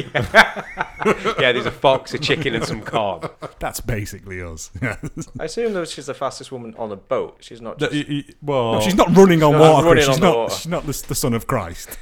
yeah, 1.39 1.51
there's 1.51 1.65
a 1.67 1.71
fox, 1.71 2.13
a 2.13 2.19
chicken, 2.19 2.55
and 2.55 2.65
some 2.65 2.81
corn. 2.81 3.21
that's 3.59 3.79
basically 3.79 4.41
us. 4.41 4.71
I 5.39 5.45
assume 5.45 5.73
that 5.73 5.89
she's 5.89 6.07
the 6.07 6.13
fastest 6.15 6.51
woman 6.51 6.73
on 6.77 6.91
a 6.91 6.95
boat. 6.95 7.37
She's 7.41 7.61
not 7.61 7.77
That- 7.79 7.91
just. 7.91 8.09
y- 8.09 8.23
y- 8.27 8.33
well, 8.41 8.73
No, 8.73 8.81
she's 8.81 8.95
not 8.95 9.15
running 9.15 9.43
on 9.43 9.53
not 9.53 9.59
water. 9.61 9.87
running 9.89 10.03
she's 10.05 10.15
on 10.15 10.19
the 10.21 10.27
not. 10.27 10.37
water. 10.37 10.53
She's 10.55 10.67
not 10.67 10.85
the, 10.85 11.03
the 11.07 11.15
son 11.15 11.33
of 11.33 11.45
Christ. 11.47 11.97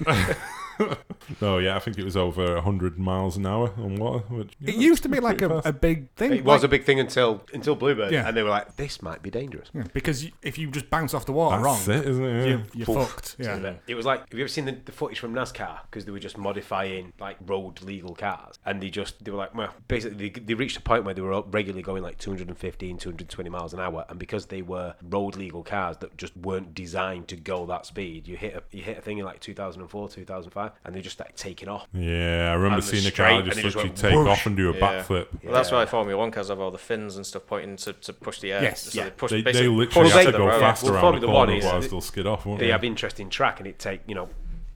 no, 1.41 1.57
yeah, 1.57 1.75
I 1.75 1.79
think 1.79 1.97
it 1.97 2.03
was 2.03 2.15
over 2.17 2.55
100 2.55 2.97
miles 2.99 3.37
an 3.37 3.45
hour 3.45 3.71
on 3.77 3.95
water. 3.95 4.23
Which, 4.29 4.53
yeah, 4.59 4.71
it 4.71 4.77
used 4.77 5.03
to 5.03 5.09
be 5.09 5.19
like 5.19 5.41
a, 5.41 5.57
a 5.65 5.73
big 5.73 6.09
thing. 6.11 6.33
It 6.33 6.45
was 6.45 6.63
a 6.63 6.67
big 6.67 6.83
thing 6.83 6.99
until 6.99 7.43
until 7.53 7.75
Bluebird, 7.75 8.11
Yeah. 8.11 8.27
and 8.27 8.35
they 8.35 8.43
were 8.43 8.49
like, 8.49 8.75
"This 8.75 9.01
might 9.01 9.21
be 9.21 9.29
dangerous." 9.29 9.69
yeah, 9.73 9.83
because 9.93 10.23
you, 10.25 10.31
if 10.41 10.57
you 10.57 10.69
just 10.71 10.89
bounce 10.89 11.13
off 11.13 11.25
the 11.25 11.31
water 11.31 11.61
That's 11.61 11.87
wrong, 11.87 11.97
it, 11.97 12.07
isn't 12.07 12.23
it? 12.25 12.37
Yeah. 12.39 12.45
you, 12.55 12.61
you're 12.73 12.85
Poof. 12.85 13.07
fucked. 13.09 13.35
Yeah. 13.39 13.73
It 13.87 13.95
was 13.95 14.05
like, 14.05 14.21
have 14.29 14.33
you 14.37 14.41
ever 14.43 14.47
seen 14.49 14.65
the, 14.65 14.77
the 14.85 14.91
footage 14.91 15.19
from 15.19 15.33
NASCAR? 15.33 15.79
Because 15.89 16.05
they 16.05 16.11
were 16.11 16.19
just 16.19 16.37
modifying 16.37 17.13
like 17.19 17.37
road 17.45 17.81
legal 17.81 18.15
cars, 18.15 18.59
and 18.65 18.81
they 18.81 18.89
just 18.89 19.23
they 19.23 19.31
were 19.31 19.37
like, 19.37 19.55
well, 19.55 19.73
basically 19.87 20.29
they, 20.29 20.39
they 20.39 20.53
reached 20.53 20.77
a 20.77 20.81
point 20.81 21.03
where 21.05 21.13
they 21.13 21.21
were 21.21 21.41
regularly 21.43 21.81
going 21.83 22.03
like 22.03 22.17
215, 22.17 22.97
220 22.97 23.49
miles 23.49 23.73
an 23.73 23.79
hour, 23.79 24.05
and 24.09 24.19
because 24.19 24.47
they 24.47 24.61
were 24.61 24.95
road 25.09 25.35
legal 25.35 25.63
cars 25.63 25.97
that 25.97 26.15
just 26.17 26.35
weren't 26.37 26.73
designed 26.73 27.27
to 27.29 27.35
go 27.35 27.65
that 27.65 27.85
speed, 27.85 28.27
you 28.27 28.35
hit 28.37 28.55
a 28.55 28.63
you 28.75 28.83
hit 28.83 28.97
a 28.97 29.01
thing 29.01 29.17
in 29.17 29.25
like 29.25 29.39
2004, 29.39 30.09
2005, 30.09 30.64
and 30.83 30.95
they 30.95 31.01
just 31.01 31.19
like 31.19 31.35
taking 31.35 31.67
off. 31.69 31.87
Yeah, 31.93 32.49
I 32.51 32.53
remember 32.53 32.75
And 32.75 32.83
the 32.83 32.87
seeing 32.87 33.05
a 33.07 33.11
car 33.11 33.41
just 33.41 33.57
it 33.59 33.61
just 33.63 33.75
literally 33.75 33.95
take 33.95 34.15
whoosh. 34.15 34.27
off 34.27 34.45
and 34.45 34.55
do 34.57 34.69
a 34.69 34.73
Yeah. 34.73 34.79
backflip. 34.79 35.27
Well, 35.43 35.53
that's 35.53 35.71
why 35.71 35.85
Formula 35.85 36.17
One 36.19 36.31
cars 36.31 36.49
have 36.49 36.59
all 36.59 36.71
the 36.71 36.77
fins 36.77 37.15
and 37.15 37.25
stuff 37.25 37.43
pointing 37.47 37.75
to, 37.77 37.93
to 37.93 38.13
push 38.13 38.39
the 38.39 38.51
air. 38.53 38.61
Yes. 38.63 38.81
So 38.81 38.97
Yeah. 38.97 39.05
they 39.05 39.11
push 39.11 39.31
They, 39.31 39.41
they 39.41 39.67
literally 39.67 40.09
have 40.09 40.25
to 40.25 40.31
to 40.31 40.37
go 40.37 40.47
road. 40.47 40.59
fast 40.59 40.83
Well, 40.83 40.93
around 40.93 41.01
Formula 41.01 41.21
the 41.21 41.27
One 41.27 41.35
corner, 41.47 41.53
is- 41.59 41.65
otherwise 41.65 41.89
they'll 41.89 42.01
skid 42.01 42.27
off, 42.27 42.45
won't 42.45 42.59
They 42.59 42.67
they? 42.67 42.71
have 42.71 42.83
interesting 42.83 43.29
track, 43.29 43.59
and 43.59 43.67
it 43.67 43.79
take 43.79 44.01
you 44.07 44.15
know. 44.15 44.29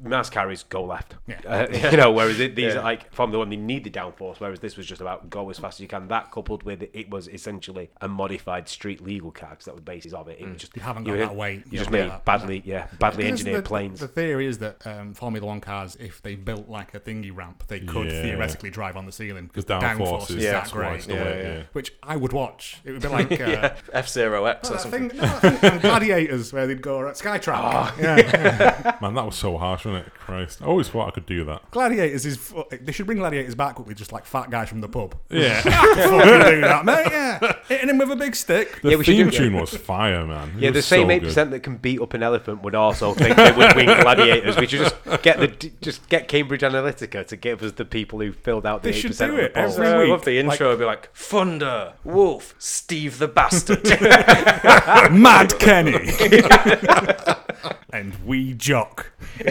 NASCAR 0.04 0.32
carries 0.32 0.64
go 0.64 0.84
left, 0.86 1.16
Yeah. 1.28 1.40
Uh, 1.46 1.68
you 1.92 1.98
know. 1.98 2.12
Whereas 2.12 2.40
it, 2.40 2.56
these 2.56 2.74
Yeah. 2.74 2.80
are 2.80 2.84
like 2.84 3.14
Formula 3.14 3.40
One, 3.40 3.50
they 3.50 3.56
need 3.58 3.84
the 3.84 3.90
downforce. 3.90 4.40
Whereas 4.40 4.60
this 4.60 4.78
was 4.78 4.86
just 4.86 5.02
about 5.02 5.30
go 5.30 5.50
as 5.50 5.60
fast 5.60 5.76
as 5.78 5.82
you 5.82 5.88
can. 5.88 6.08
That 6.08 6.32
coupled 6.32 6.64
with 6.64 6.82
it, 6.84 6.92
it 6.94 7.10
was 7.10 7.28
essentially 7.28 7.90
a 8.00 8.08
modified 8.08 8.70
street 8.70 9.02
legal 9.04 9.32
car 9.32 9.50
because 9.52 9.66
that 9.66 9.74
was 9.74 9.80
the 9.82 9.92
basis 9.92 10.14
of 10.14 10.28
it. 10.30 10.40
It 10.40 10.48
was 10.48 10.58
just 10.58 10.76
You 10.76 10.82
haven't 10.82 11.06
you 11.06 11.14
got 11.14 11.20
had- 11.20 11.30
that 11.30 11.36
weight. 11.36 11.64
You 11.70 11.78
just 11.80 11.92
made 11.92 12.00
get 12.04 12.08
that. 12.10 12.26
badly, 12.26 12.62
yeah, 12.66 12.88
badly 13.00 13.26
Because 13.26 13.40
engineered 13.42 13.66
the, 13.66 13.68
planes. 13.68 14.00
The 14.00 14.08
theory 14.08 14.46
is 14.46 14.58
that 14.60 14.88
um, 14.88 15.14
Formula 15.14 15.46
One 15.46 15.60
cars, 15.60 15.98
if 16.00 16.22
they 16.22 16.36
built 16.36 16.70
like 16.70 16.94
a 16.94 17.00
thingy 17.00 17.36
ramp, 17.36 17.66
they 17.68 17.82
could 17.82 18.12
Yeah. 18.12 18.22
theoretically 18.22 18.70
drive 18.70 18.96
on 18.96 19.06
the 19.06 19.12
ceiling 19.12 19.48
Because 19.48 19.66
the 19.66 19.80
downforce 19.80 20.30
is 20.30 20.38
is 20.38 20.44
Yeah. 20.46 20.52
that 20.54 20.72
great. 20.72 21.08
Yeah, 21.08 21.16
yeah. 21.16 21.42
yeah. 21.42 21.64
Which 21.74 21.94
I 22.04 22.16
would 22.16 22.32
watch. 22.32 22.78
It 22.86 22.92
would 22.94 23.02
be 23.02 23.08
like 23.20 23.40
uh, 23.42 23.72
F 23.92 24.08
Zero 24.08 24.46
X 24.46 24.70
oh, 24.70 24.74
or 24.74 24.78
that 24.78 24.82
something. 24.82 25.10
thing, 25.10 25.20
no, 25.20 25.28
thing 25.28 25.80
Gladiators 25.80 26.54
where 26.54 26.68
they'd 26.68 26.82
go 26.82 27.00
around 27.00 27.16
Skytrak. 27.16 27.98
Yeah. 28.00 28.98
Man, 29.02 29.14
that 29.16 29.26
was 29.26 29.36
so 29.36 29.58
harsh, 29.58 29.86
wasn't 29.86 29.89
it? 29.96 30.06
Christ. 30.14 30.62
I 30.62 30.66
always 30.66 30.88
thought 30.90 31.08
I 31.08 31.12
could 31.12 31.26
do 31.26 31.44
that. 31.46 31.70
Gladiators 31.72 32.26
is. 32.26 32.38
fu- 32.38 32.64
They 32.72 32.92
should 32.92 33.06
bring 33.06 33.18
Gladiators 33.18 33.56
back 33.56 33.80
with 33.86 33.98
just 33.98 34.12
like 34.12 34.26
fat 34.26 34.50
guys 34.50 34.70
from 34.70 34.82
the 34.82 34.88
pub. 34.90 35.16
Yeah. 35.30 35.62
Fucking 35.62 36.52
do 36.56 36.62
that, 36.62 36.86
mate. 36.86 37.08
Yeah, 37.10 37.54
hitting 37.68 37.90
him 37.90 37.98
with 37.98 38.12
a 38.12 38.16
big 38.16 38.36
stick. 38.36 38.82
The 38.82 38.92
Yeah, 38.92 38.98
we 38.98 39.04
should 39.04 39.16
theme 39.18 39.30
do- 39.30 39.38
tune 39.38 39.56
was 39.60 39.76
fire, 39.76 40.26
man. 40.26 40.50
It 40.58 40.62
yeah, 40.62 40.70
the 40.72 40.78
was 40.78 40.86
same 40.86 41.08
so 41.08 41.12
eight 41.12 41.20
good. 41.20 41.28
percent 41.28 41.52
that 41.52 41.62
can 41.62 41.78
beat 41.78 42.00
up 42.02 42.14
an 42.14 42.22
elephant 42.24 42.62
would 42.64 42.76
also 42.76 43.14
think 43.14 43.36
they 43.36 43.52
would 43.52 43.76
win 43.76 43.86
gladiators. 44.02 44.58
We 44.58 44.68
should 44.68 44.80
just 44.82 44.96
get 45.24 45.40
the 45.40 45.72
just 45.82 46.08
get 46.10 46.28
Cambridge 46.28 46.62
Analytica 46.62 47.26
to 47.28 47.36
give 47.36 47.64
us 47.64 47.72
the 47.74 47.86
people 47.86 48.20
who 48.20 48.32
filled 48.32 48.66
out 48.66 48.84
the 48.84 48.90
They 48.92 48.96
eight 48.98 49.02
should 49.02 49.12
percent 49.12 49.32
do 49.32 49.38
of 49.38 49.42
the 49.42 49.46
it 49.48 49.54
poll. 49.56 49.64
every 49.64 49.76
So 49.86 49.96
I 49.98 50.00
week, 50.02 50.10
love 50.10 50.26
the 50.26 50.38
intro. 50.38 50.50
like- 50.52 50.62
It'd 50.62 50.80
be 50.80 50.86
like 50.86 51.14
Thunder, 51.16 51.94
Wolf, 52.04 52.54
Steve 52.60 53.18
the 53.20 53.28
Bastard. 53.28 53.84
Mad 55.12 55.58
Kenny. 55.60 56.10
and 57.92 58.16
we 58.26 58.54
jock. 58.54 59.12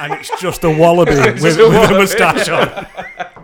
and 0.00 0.12
it's 0.14 0.40
just 0.40 0.64
a 0.64 0.70
wallaby 0.70 1.12
with, 1.14 1.58
a 1.58 1.68
with 1.68 1.90
a 1.90 1.94
moustache 1.94 2.48
on. 2.48 2.86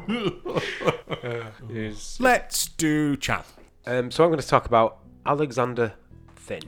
Who's- 1.69 2.19
Let's 2.21 2.69
do 2.69 3.17
chat. 3.17 3.47
Um, 3.87 4.11
so 4.11 4.25
I'm 4.25 4.31
going 4.31 4.41
to 4.41 4.47
talk 4.47 4.67
about 4.67 4.99
Alexander 5.27 5.95
Thynn. 6.37 6.63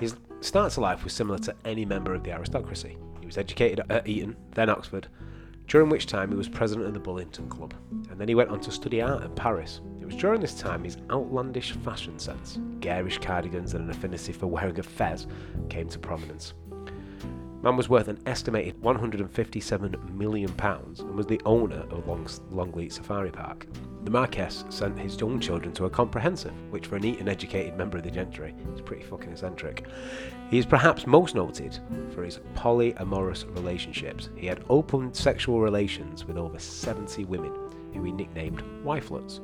His 0.00 0.16
start 0.40 0.72
to 0.72 0.80
life 0.80 1.04
was 1.04 1.12
similar 1.12 1.38
to 1.40 1.54
any 1.64 1.84
member 1.84 2.14
of 2.14 2.22
the 2.24 2.32
aristocracy. 2.32 2.96
He 3.20 3.26
was 3.26 3.38
educated 3.38 3.84
at 3.90 4.06
Eton, 4.06 4.36
then 4.52 4.68
Oxford, 4.68 5.08
during 5.66 5.88
which 5.88 6.06
time 6.06 6.30
he 6.30 6.36
was 6.36 6.48
president 6.48 6.86
of 6.88 6.94
the 6.94 7.00
Bullingdon 7.00 7.48
Club, 7.48 7.72
and 8.10 8.20
then 8.20 8.28
he 8.28 8.34
went 8.34 8.50
on 8.50 8.60
to 8.60 8.70
study 8.70 9.00
art 9.00 9.22
at 9.22 9.34
Paris. 9.34 9.80
It 10.00 10.04
was 10.06 10.16
during 10.16 10.40
this 10.40 10.54
time 10.54 10.84
his 10.84 10.98
outlandish 11.10 11.72
fashion 11.72 12.18
sense, 12.18 12.58
garish 12.80 13.18
cardigans, 13.18 13.72
and 13.74 13.84
an 13.84 13.90
affinity 13.90 14.32
for 14.32 14.46
wearing 14.46 14.78
a 14.78 14.82
fez 14.82 15.26
came 15.70 15.88
to 15.88 15.98
prominence. 15.98 16.52
Man 17.64 17.78
was 17.78 17.88
worth 17.88 18.08
an 18.08 18.20
estimated 18.26 18.78
157 18.82 19.96
million 20.12 20.52
pounds 20.52 21.00
and 21.00 21.14
was 21.14 21.24
the 21.24 21.40
owner 21.46 21.86
of 21.88 22.06
Long- 22.06 22.28
Longleat 22.50 22.92
Safari 22.92 23.30
Park. 23.30 23.66
The 24.04 24.10
Marquess 24.10 24.66
sent 24.68 24.98
his 24.98 25.18
young 25.18 25.40
children 25.40 25.72
to 25.76 25.86
a 25.86 25.90
comprehensive, 25.90 26.52
which 26.68 26.88
for 26.88 26.96
a 26.96 27.00
neat 27.00 27.20
and 27.20 27.28
educated 27.30 27.78
member 27.78 27.96
of 27.96 28.04
the 28.04 28.10
gentry 28.10 28.54
is 28.74 28.82
pretty 28.82 29.02
fucking 29.04 29.32
eccentric. 29.32 29.86
He 30.50 30.58
is 30.58 30.66
perhaps 30.66 31.06
most 31.06 31.34
noted 31.34 31.78
for 32.14 32.22
his 32.22 32.40
polyamorous 32.54 33.46
relationships. 33.56 34.28
He 34.36 34.46
had 34.46 34.62
open 34.68 35.14
sexual 35.14 35.62
relations 35.62 36.26
with 36.26 36.36
over 36.36 36.58
70 36.58 37.24
women, 37.24 37.54
who 37.94 38.04
he 38.04 38.12
nicknamed 38.12 38.60
wifelets 38.84 39.40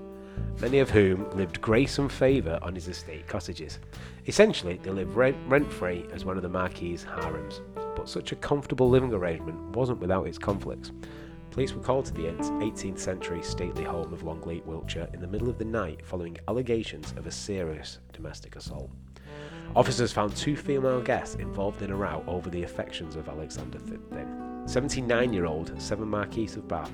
many 0.60 0.78
of 0.78 0.90
whom 0.90 1.28
lived 1.30 1.60
grace 1.60 1.98
and 1.98 2.10
favour 2.10 2.58
on 2.62 2.74
his 2.74 2.88
estate 2.88 3.26
cottages. 3.26 3.78
Essentially, 4.26 4.78
they 4.82 4.90
lived 4.90 5.14
rent 5.14 5.72
free 5.72 6.06
as 6.12 6.24
one 6.24 6.36
of 6.36 6.42
the 6.42 6.48
Marquis's 6.48 7.04
harems. 7.04 7.60
But 7.96 8.08
such 8.08 8.32
a 8.32 8.36
comfortable 8.36 8.88
living 8.88 9.12
arrangement 9.12 9.58
wasn't 9.76 10.00
without 10.00 10.26
its 10.26 10.38
conflicts. 10.38 10.92
Police 11.50 11.74
were 11.74 11.82
called 11.82 12.04
to 12.06 12.12
the 12.14 12.22
18th 12.22 12.98
century 12.98 13.42
stately 13.42 13.82
home 13.82 14.12
of 14.12 14.22
Longleat, 14.22 14.64
Wiltshire, 14.66 15.08
in 15.12 15.20
the 15.20 15.26
middle 15.26 15.48
of 15.48 15.58
the 15.58 15.64
night 15.64 16.06
following 16.06 16.36
allegations 16.48 17.12
of 17.16 17.26
a 17.26 17.30
serious 17.30 17.98
domestic 18.12 18.54
assault. 18.54 18.90
Officers 19.74 20.12
found 20.12 20.34
two 20.34 20.56
female 20.56 21.00
guests 21.00 21.36
involved 21.36 21.82
in 21.82 21.90
a 21.90 21.96
row 21.96 22.24
over 22.26 22.50
the 22.50 22.62
affections 22.62 23.16
of 23.16 23.28
Alexander 23.28 23.78
Thynn. 23.78 24.62
79 24.66 25.32
year 25.32 25.46
old 25.46 25.80
Seven 25.80 26.08
Marquis 26.08 26.44
of 26.56 26.68
Bath. 26.68 26.92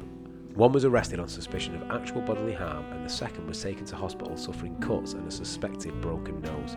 One 0.57 0.73
was 0.73 0.87
arrested 0.87 1.21
on 1.21 1.29
suspicion 1.29 1.75
of 1.75 1.91
actual 1.91 2.23
bodily 2.23 2.55
harm, 2.55 2.87
and 2.91 3.05
the 3.05 3.11
second 3.11 3.47
was 3.47 3.63
taken 3.63 3.85
to 3.85 3.97
hospital 3.97 4.39
suffering 4.39 4.75
cuts 4.77 5.13
and 5.13 5.29
a 5.29 5.31
suspected 5.31 6.01
broken 6.01 6.41
nose. 6.41 6.77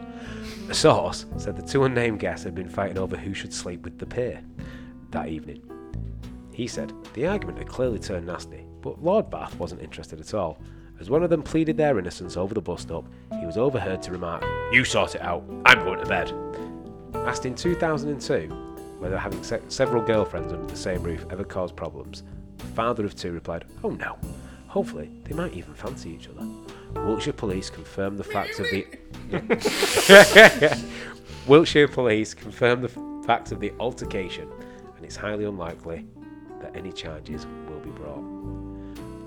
A 0.67 0.73
source 0.73 1.25
said 1.37 1.55
the 1.55 1.61
two 1.61 1.85
unnamed 1.85 2.19
guests 2.19 2.43
had 2.43 2.53
been 2.53 2.67
fighting 2.67 2.97
over 2.97 3.15
who 3.15 3.33
should 3.33 3.53
sleep 3.53 3.83
with 3.83 3.97
the 3.97 4.05
peer 4.05 4.41
that 5.11 5.29
evening. 5.29 5.63
He 6.51 6.67
said 6.67 6.91
the 7.13 7.25
argument 7.25 7.57
had 7.57 7.69
clearly 7.69 7.99
turned 7.99 8.27
nasty, 8.27 8.65
but 8.81 9.01
Lord 9.01 9.29
Bath 9.29 9.57
wasn't 9.57 9.81
interested 9.81 10.19
at 10.19 10.33
all. 10.33 10.59
As 10.99 11.09
one 11.09 11.23
of 11.23 11.29
them 11.29 11.41
pleaded 11.41 11.77
their 11.77 11.97
innocence 11.97 12.35
over 12.35 12.53
the 12.53 12.59
bus 12.59 12.81
stop, 12.81 13.05
he 13.39 13.45
was 13.45 13.57
overheard 13.57 14.01
to 14.01 14.11
remark, 14.11 14.43
You 14.73 14.83
sort 14.83 15.15
it 15.15 15.21
out, 15.21 15.41
I'm 15.65 15.85
going 15.85 15.99
to 15.99 16.05
bed. 16.05 16.33
Asked 17.13 17.45
in 17.45 17.55
2002 17.55 18.49
whether 18.99 19.17
having 19.17 19.41
se- 19.41 19.61
several 19.69 20.03
girlfriends 20.03 20.51
under 20.51 20.67
the 20.67 20.75
same 20.75 21.01
roof 21.01 21.25
ever 21.29 21.45
caused 21.45 21.77
problems, 21.77 22.23
father 22.59 23.05
of 23.05 23.15
two 23.15 23.31
replied, 23.31 23.65
Oh 23.83 23.89
no, 23.89 24.17
hopefully 24.67 25.09
they 25.23 25.35
might 25.35 25.53
even 25.53 25.73
fancy 25.73 26.11
each 26.11 26.27
other. 26.27 26.47
Wiltshire 27.05 27.33
police 27.33 27.69
confirmed 27.69 28.17
the 28.17 28.23
facts 28.23 28.59
of 28.59 28.65
the. 28.71 28.85
Wiltshire 31.47 31.87
police 31.87 32.33
confirmed 32.33 32.83
the 32.83 33.23
facts 33.25 33.51
of 33.51 33.59
the 33.59 33.71
altercation, 33.79 34.49
and 34.95 35.05
it's 35.05 35.15
highly 35.15 35.45
unlikely 35.45 36.05
that 36.61 36.75
any 36.75 36.91
charges 36.91 37.45
will 37.67 37.79
be 37.79 37.91
brought. 37.91 38.23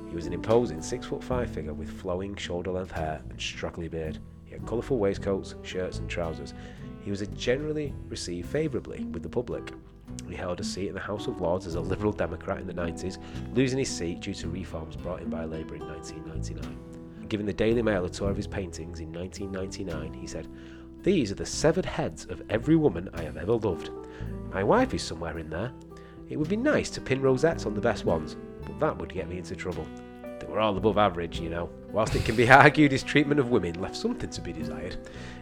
He 0.09 0.17
was 0.17 0.27
an 0.27 0.33
imposing 0.33 0.83
six 0.83 1.07
foot 1.07 1.25
five 1.25 1.51
figure 1.51 1.73
with 1.73 1.89
flowing 1.89 2.37
shoulder 2.37 2.71
length 2.71 2.93
hair 2.93 3.23
and 3.31 3.41
straggly 3.41 3.89
beard. 3.89 4.19
He 4.45 4.53
had 4.53 4.67
colourful 4.67 4.99
waistcoats, 4.99 5.55
shirts, 5.63 5.99
and 5.99 6.11
trousers. 6.11 6.53
He 7.03 7.11
was 7.11 7.27
generally 7.29 7.95
received 8.09 8.49
favourably 8.49 9.05
with 9.05 9.23
the 9.23 9.29
public. 9.29 9.73
He 10.29 10.35
held 10.35 10.61
a 10.61 10.65
seat 10.65 10.89
in 10.89 10.95
the 10.95 11.01
House 11.01 11.27
of 11.27 11.41
Lords 11.41 11.67
as 11.67 11.75
a 11.75 11.81
Liberal 11.81 12.13
Democrat 12.13 12.59
in 12.59 12.67
the 12.67 12.75
90s, 12.75 13.19
losing 13.55 13.79
his 13.79 13.91
seat 13.91 14.21
due 14.21 14.35
to 14.35 14.49
reforms 14.49 14.97
brought 14.97 15.23
in 15.23 15.31
by 15.31 15.45
Labour 15.45 15.77
in 15.77 15.87
1999. 15.87 17.29
Giving 17.29 17.47
the 17.47 17.53
Daily 17.53 17.83
Mail 17.83 18.05
a 18.05 18.11
tour 18.11 18.31
of 18.31 18.37
his 18.37 18.47
paintings 18.47 19.01
in 19.01 19.13
1999, 19.13 20.13
he 20.13 20.27
said, 20.27 20.49
These 21.03 21.33
are 21.33 21.37
the 21.37 21.47
severed 21.47 21.87
heads 21.87 22.27
of 22.27 22.43
every 22.51 22.77
woman 22.77 23.09
I 23.15 23.23
have 23.23 23.37
ever 23.37 23.55
loved. 23.55 23.91
My 24.53 24.63
wife 24.63 24.93
is 24.95 25.03
somewhere 25.03 25.39
in 25.39 25.49
there. 25.49 25.73
It 26.29 26.37
would 26.37 26.49
be 26.49 26.57
nice 26.57 26.91
to 26.91 27.01
pin 27.01 27.21
rosettes 27.21 27.67
on 27.67 27.75
the 27.75 27.81
best 27.81 28.05
ones, 28.05 28.37
but 28.63 28.79
that 28.81 28.99
would 28.99 29.13
get 29.13 29.29
me 29.29 29.39
into 29.39 29.57
trouble. 29.57 29.87
They 30.43 30.53
were 30.53 30.61
all 30.61 30.77
above 30.77 30.99
average, 30.99 31.39
you 31.39 31.49
know. 31.51 31.71
Whilst 31.93 32.17
it 32.17 32.25
can 32.25 32.35
be 32.35 32.51
argued 32.51 32.91
his 32.91 33.05
treatment 33.05 33.39
of 33.39 33.51
women 33.51 33.81
left 33.81 33.97
something 33.97 34.29
to 34.31 34.41
be 34.41 34.53
desired, 34.53 34.97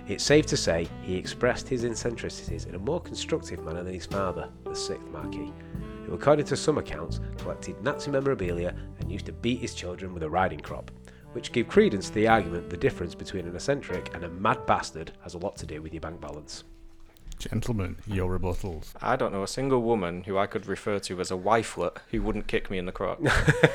it's 0.08 0.24
safe 0.24 0.44
to 0.46 0.56
say 0.56 0.88
he 1.02 1.16
expressed 1.16 1.68
his 1.68 1.84
eccentricities 1.84 2.66
in 2.66 2.74
a 2.74 2.78
more 2.78 3.00
constructive 3.00 3.64
manner 3.64 3.82
than 3.82 3.94
his 3.94 4.06
father, 4.06 4.50
the 4.64 4.74
sixth 4.74 5.06
Marquis, 5.08 5.52
who, 6.04 6.12
according 6.12 6.44
to 6.46 6.56
some 6.56 6.76
accounts, 6.76 7.20
collected 7.38 7.82
Nazi 7.82 8.10
memorabilia 8.10 8.74
and 8.98 9.10
used 9.10 9.26
to 9.26 9.32
beat 9.32 9.60
his 9.60 9.74
children 9.74 10.12
with 10.12 10.22
a 10.22 10.28
riding 10.28 10.60
crop, 10.60 10.90
which 11.32 11.52
give 11.52 11.68
credence 11.68 12.08
to 12.08 12.14
the 12.14 12.28
argument 12.28 12.68
the 12.68 12.76
difference 12.76 13.14
between 13.14 13.46
an 13.46 13.54
eccentric 13.54 14.14
and 14.14 14.24
a 14.24 14.28
mad 14.28 14.66
bastard 14.66 15.12
has 15.22 15.34
a 15.34 15.38
lot 15.38 15.56
to 15.56 15.66
do 15.66 15.80
with 15.80 15.94
your 15.94 16.00
bank 16.00 16.20
balance. 16.20 16.64
Gentlemen, 17.40 17.96
your 18.06 18.38
rebuttals. 18.38 18.92
I 19.00 19.16
don't 19.16 19.32
know 19.32 19.42
a 19.42 19.48
single 19.48 19.80
woman 19.80 20.24
who 20.24 20.36
I 20.36 20.46
could 20.46 20.66
refer 20.66 20.98
to 21.00 21.20
as 21.20 21.30
a 21.30 21.34
wifelet 21.34 21.96
who 22.10 22.20
wouldn't 22.20 22.46
kick 22.46 22.70
me 22.70 22.76
in 22.76 22.84
the 22.84 22.92
crotch. 22.92 23.18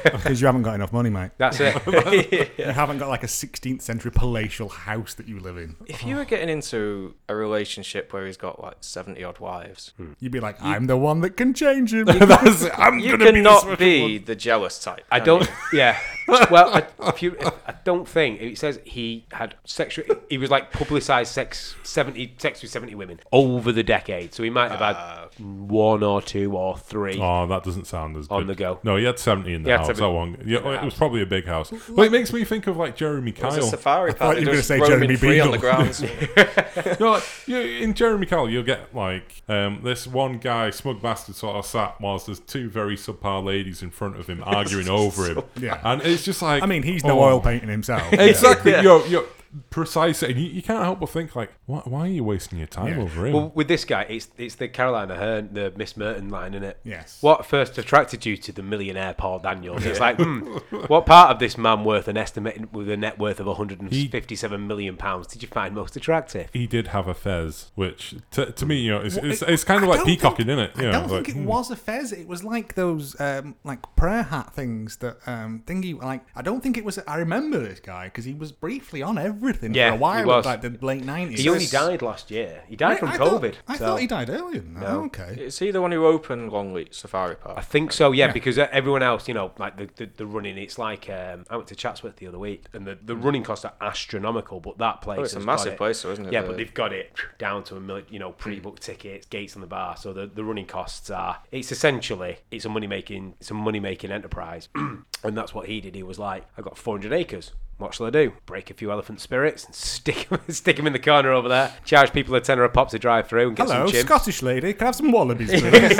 Because 0.03 0.39
you 0.39 0.45
haven't 0.47 0.61
got 0.63 0.75
enough 0.75 0.93
money, 0.93 1.09
mate. 1.09 1.31
That's 1.37 1.59
it. 1.59 1.75
You 2.57 2.65
haven't 2.71 2.99
got 2.99 3.09
like 3.09 3.23
a 3.23 3.27
16th 3.27 3.81
century 3.81 4.11
palatial 4.11 4.69
house 4.69 5.13
that 5.15 5.27
you 5.27 5.39
live 5.39 5.57
in. 5.57 5.75
if 5.87 6.05
you 6.05 6.15
were 6.15 6.25
getting 6.25 6.47
into 6.49 7.15
a 7.27 7.35
relationship 7.35 8.13
where 8.13 8.25
he's 8.25 8.37
got 8.37 8.61
like 8.61 8.77
70 8.81 9.23
odd 9.23 9.39
wives, 9.39 9.93
hmm. 9.97 10.13
You'd 10.19 10.31
be 10.31 10.39
like, 10.39 10.61
I'm 10.61 10.85
the 10.87 10.97
one 10.97 11.21
that 11.21 11.31
can 11.31 11.53
change 11.53 11.93
him. 11.93 12.05
That's 12.05 12.61
it. 12.63 12.71
I'm 12.77 12.99
you 12.99 13.11
gonna 13.11 13.17
be 13.17 13.25
the 13.25 13.31
cannot 13.33 13.61
special 13.61 13.77
be 13.77 14.01
one. 14.01 14.25
the 14.25 14.35
jealous 14.35 14.79
type. 14.79 15.05
I 15.11 15.19
don't. 15.19 15.41
you? 15.71 15.79
Yeah. 15.79 15.99
Well, 16.27 16.75
I, 16.75 17.09
if 17.09 17.21
you, 17.21 17.35
if, 17.39 17.53
I 17.67 17.75
don't 17.83 18.07
think 18.07 18.41
it 18.41 18.57
says 18.57 18.79
he 18.83 19.25
had 19.31 19.55
sexual. 19.63 20.05
He 20.29 20.37
was 20.37 20.49
like 20.49 20.71
publicised 20.71 21.31
sex 21.31 21.75
seventy 21.83 22.33
sex 22.37 22.61
with 22.61 22.71
seventy 22.71 22.95
women 22.95 23.19
over 23.31 23.71
the 23.71 23.83
decade. 23.83 24.33
So 24.33 24.41
he 24.43 24.49
might 24.49 24.71
have 24.71 24.79
had 24.79 25.27
one 25.39 26.01
or 26.03 26.21
two 26.21 26.57
or 26.57 26.77
three. 26.77 27.19
Oh, 27.21 27.45
that 27.47 27.63
doesn't 27.63 27.85
sound 27.85 28.17
as 28.17 28.27
On 28.29 28.41
good. 28.41 28.47
the 28.47 28.55
go. 28.55 28.79
No, 28.83 28.95
he 28.97 29.03
had 29.05 29.19
seventy 29.19 29.53
in 29.53 29.63
the 29.63 29.67
He 29.67 29.71
had 29.71 29.79
house. 29.81 29.87
70 29.97 30.01
That 30.01 30.09
one. 30.09 30.43
Yeah, 30.45 30.59
in 30.59 30.83
it 30.83 30.85
was 30.85 30.95
probably 30.95 31.21
a 31.21 31.25
big 31.27 31.45
house. 31.45 31.71
But 31.89 32.07
it 32.07 32.11
makes 32.11 32.33
me 32.33 32.43
think 32.43 32.67
of 32.67 32.77
like 32.77 32.95
Jeremy 32.95 33.31
It 33.31 33.43
was 33.43 33.57
a 33.57 33.59
Kyle. 33.61 33.69
safari 33.69 34.11
thought 34.13 34.19
park. 34.19 34.39
you 34.39 34.45
were 34.45 34.51
gonna 34.53 34.63
say 34.63 34.79
roaming 34.79 34.89
Jeremy 35.09 35.15
free 35.17 35.39
on 35.39 35.51
the 35.51 35.57
Beadle. 35.57 35.61
grounds. 35.61 36.01
no, 36.99 37.11
like, 37.11 37.23
you, 37.47 37.57
in 37.57 37.93
Jeremy 37.93 38.25
Kyle, 38.25 38.49
you'll 38.49 38.63
get 38.63 38.93
like 38.95 39.43
um, 39.47 39.81
this 39.83 40.07
one 40.07 40.37
guy, 40.39 40.69
smug 40.71 41.01
bastard, 41.01 41.35
sort 41.35 41.55
of 41.55 41.65
sat 41.65 41.99
whilst 42.01 42.25
there's 42.25 42.39
two 42.39 42.69
very 42.69 42.95
subpar 42.95 43.43
ladies 43.43 43.81
in 43.83 43.91
front 43.91 44.17
of 44.19 44.27
him 44.27 44.41
arguing 44.45 44.89
over 44.89 45.27
him. 45.27 45.43
Yeah. 45.59 45.79
and 45.83 46.01
it's 46.15 46.25
just 46.25 46.41
like 46.41 46.63
I 46.63 46.65
mean, 46.65 46.81
he's 46.81 47.03
no 47.03 47.19
oh. 47.19 47.23
oil 47.23 47.39
painting 47.39 47.69
himself. 47.69 48.11
Exactly. 48.13 48.71
You're, 48.71 49.05
you're 49.07 49.25
precise, 49.69 50.21
and 50.23 50.35
you, 50.37 50.47
you 50.47 50.61
can't 50.61 50.83
help 50.83 50.99
but 50.99 51.09
think 51.09 51.35
like, 51.35 51.51
why, 51.65 51.79
why 51.85 51.99
are 52.01 52.07
you 52.07 52.23
wasting 52.23 52.57
your 52.59 52.67
time 52.67 52.87
Yeah. 52.97 53.03
over 53.03 53.25
him? 53.27 53.33
Well, 53.33 53.51
with 53.55 53.67
this 53.67 53.85
guy, 53.85 54.03
it's 54.03 54.27
it's 54.37 54.55
the 54.55 54.67
Caroline 54.67 55.09
Aherne, 55.09 55.53
the 55.53 55.71
Mrs 55.71 55.97
Merton 55.97 56.29
line, 56.29 56.53
isn't 56.53 56.63
it? 56.63 56.79
Yes. 56.83 57.17
What 57.21 57.45
first 57.45 57.77
attracted 57.77 58.25
you 58.25 58.37
to 58.37 58.51
the 58.51 58.63
millionaire 58.63 59.13
Paul 59.13 59.39
Daniels? 59.39 59.85
It's 59.85 59.99
like, 59.99 60.17
hmm, 60.17 60.39
what 60.87 61.05
part 61.05 61.31
of 61.31 61.39
this 61.39 61.57
man 61.57 61.83
worth 61.83 62.07
an 62.07 62.17
estimate 62.17 62.71
with 62.73 62.89
a 62.89 62.97
net 62.97 63.17
worth 63.19 63.39
of 63.39 63.45
157 63.47 64.67
million 64.67 64.97
pounds 64.97 65.27
did 65.27 65.41
you 65.41 65.47
find 65.47 65.73
most 65.75 65.95
attractive? 65.95 66.49
he 66.53 66.67
did 66.67 66.87
have 66.87 67.07
a 67.07 67.13
fez, 67.13 67.71
which 67.75 68.15
to, 68.31 68.51
to 68.51 68.65
me, 68.65 68.77
you 68.77 68.91
know, 68.91 69.01
it's, 69.01 69.17
it's, 69.17 69.41
It- 69.41 69.49
it's 69.49 69.63
kind 69.63 69.83
of 69.83 69.89
I 69.89 69.91
like 69.93 69.99
don't 69.99 70.07
peacocking, 70.07 70.47
think- 70.47 70.59
isn't 70.59 70.59
it? 70.59 70.71
I 70.77 70.81
know, 70.81 70.91
don't 70.91 71.11
like, 71.11 71.25
think 71.25 71.37
it 71.37 71.41
hmm. 71.41 71.45
was 71.45 71.71
a 71.71 71.75
fez. 71.75 72.11
It 72.11 72.27
was 72.27 72.43
like 72.43 72.75
those 72.75 73.19
um, 73.19 73.55
like 73.63 73.79
prayer 73.95 74.23
hat 74.23 74.53
things 74.53 74.97
that 74.97 75.17
um, 75.27 75.63
thingy. 75.65 76.01
Like 76.01 76.21
I 76.35 76.41
don't 76.41 76.61
think 76.61 76.77
it 76.77 76.85
was. 76.85 76.99
I 77.07 77.17
remember 77.17 77.59
this 77.59 77.79
guy 77.79 78.05
because 78.05 78.25
he 78.25 78.33
was 78.33 78.51
briefly 78.51 79.01
on 79.01 79.17
everything 79.49 79.73
Yeah, 79.73 79.89
for 79.91 79.95
a 79.95 79.99
while, 79.99 80.19
he 80.19 80.25
was. 80.25 80.45
like 80.45 80.61
the 80.61 80.77
late 80.81 81.03
nineties. 81.03 81.39
He 81.39 81.49
only 81.49 81.65
died 81.67 82.01
last 82.01 82.31
year. 82.31 82.63
He 82.67 82.75
died 82.75 82.99
from 82.99 83.09
I 83.09 83.17
COVID. 83.17 83.55
Thought, 83.55 83.57
I 83.67 83.77
so- 83.77 83.85
thought 83.85 83.99
he 84.01 84.07
died 84.07 84.29
earlier. 84.29 84.59
Than 84.61 84.73
that. 84.75 84.81
No. 84.83 85.03
Okay. 85.05 85.35
Is 85.39 85.59
he 85.59 85.71
the 85.71 85.81
one 85.81 85.91
who 85.91 86.05
opened 86.05 86.51
Longleat 86.51 86.93
Safari 86.95 87.35
Park? 87.35 87.57
I 87.57 87.61
think 87.61 87.91
so, 87.91 88.11
yeah, 88.11 88.27
Yeah. 88.27 88.33
because 88.33 88.57
uh, 88.57 88.67
everyone 88.71 89.03
else, 89.03 89.27
you 89.27 89.33
know, 89.33 89.51
like 89.57 89.77
the, 89.77 89.89
the, 89.95 90.09
the 90.17 90.25
running, 90.25 90.57
it's 90.57 90.77
like 90.77 91.09
um, 91.09 91.45
I 91.49 91.55
went 91.55 91.67
to 91.69 91.75
Chatsworth 91.75 92.15
the 92.17 92.27
other 92.27 92.39
week, 92.39 92.65
and 92.73 92.85
the, 92.87 92.97
the 93.03 93.15
running 93.15 93.43
costs 93.43 93.65
are 93.65 93.73
astronomical, 93.81 94.59
but 94.59 94.77
that 94.79 95.01
place, 95.01 95.19
Oh, 95.19 95.23
it's 95.23 95.33
a 95.33 95.39
massive 95.39 95.73
got 95.73 95.77
place, 95.77 96.01
though, 96.01 96.11
isn't 96.11 96.25
it? 96.27 96.33
Yeah, 96.33 96.41
The- 96.41 96.47
but 96.47 96.57
they've 96.57 96.73
got 96.73 96.93
it 96.93 97.13
down 97.37 97.63
to 97.65 97.75
a 97.75 97.79
million, 97.79 98.05
you 98.09 98.19
know, 98.19 98.31
pre-booked 98.31 98.81
tickets, 98.81 99.25
gates 99.25 99.55
on 99.55 99.61
the 99.61 99.67
bar, 99.67 99.97
so 99.97 100.13
the, 100.13 100.27
the 100.27 100.43
running 100.43 100.65
costs 100.65 101.09
are. 101.09 101.39
It's 101.51 101.71
essentially 101.71 102.37
it's 102.51 102.65
a 102.65 102.69
money 102.69 102.87
making 102.87 103.35
it's 103.39 103.51
a 103.51 103.53
money 103.53 103.79
making 103.79 104.11
enterprise, 104.11 104.69
and 104.75 105.37
that's 105.37 105.53
what 105.53 105.67
he 105.67 105.81
did. 105.81 105.95
He 105.95 106.03
was 106.03 106.19
like, 106.19 106.43
I 106.57 106.61
got 106.61 106.77
400 106.77 107.13
acres. 107.13 107.51
What 107.77 107.93
shall 107.93 108.05
I 108.05 108.09
do? 108.09 108.31
Break 108.45 108.71
a 108.71 108.73
few 108.73 108.89
elephant 108.91 109.19
spirits 109.19 109.65
and 109.65 109.75
stick 109.75 110.31
'em- 110.31 110.39
stick 110.49 110.77
them 110.77 110.87
in 110.87 110.93
the 110.93 110.99
corner 110.99 111.31
over 111.31 111.49
there. 111.49 111.73
Charge 111.83 112.13
people 112.13 112.33
a 112.35 112.41
tenner 112.41 112.63
a 112.63 112.69
pop 112.69 112.89
to 112.91 112.99
drive 112.99 113.27
through 113.27 113.47
and 113.49 113.55
get 113.57 113.67
Hello, 113.67 113.85
some 113.87 113.91
chim. 113.93 114.05
Scottish 114.05 114.41
lady. 114.41 114.73
Can 114.73 114.83
I 114.83 114.85
have 114.85 114.95
some 114.95 115.11
wallabies, 115.11 115.49
please? 115.61 115.99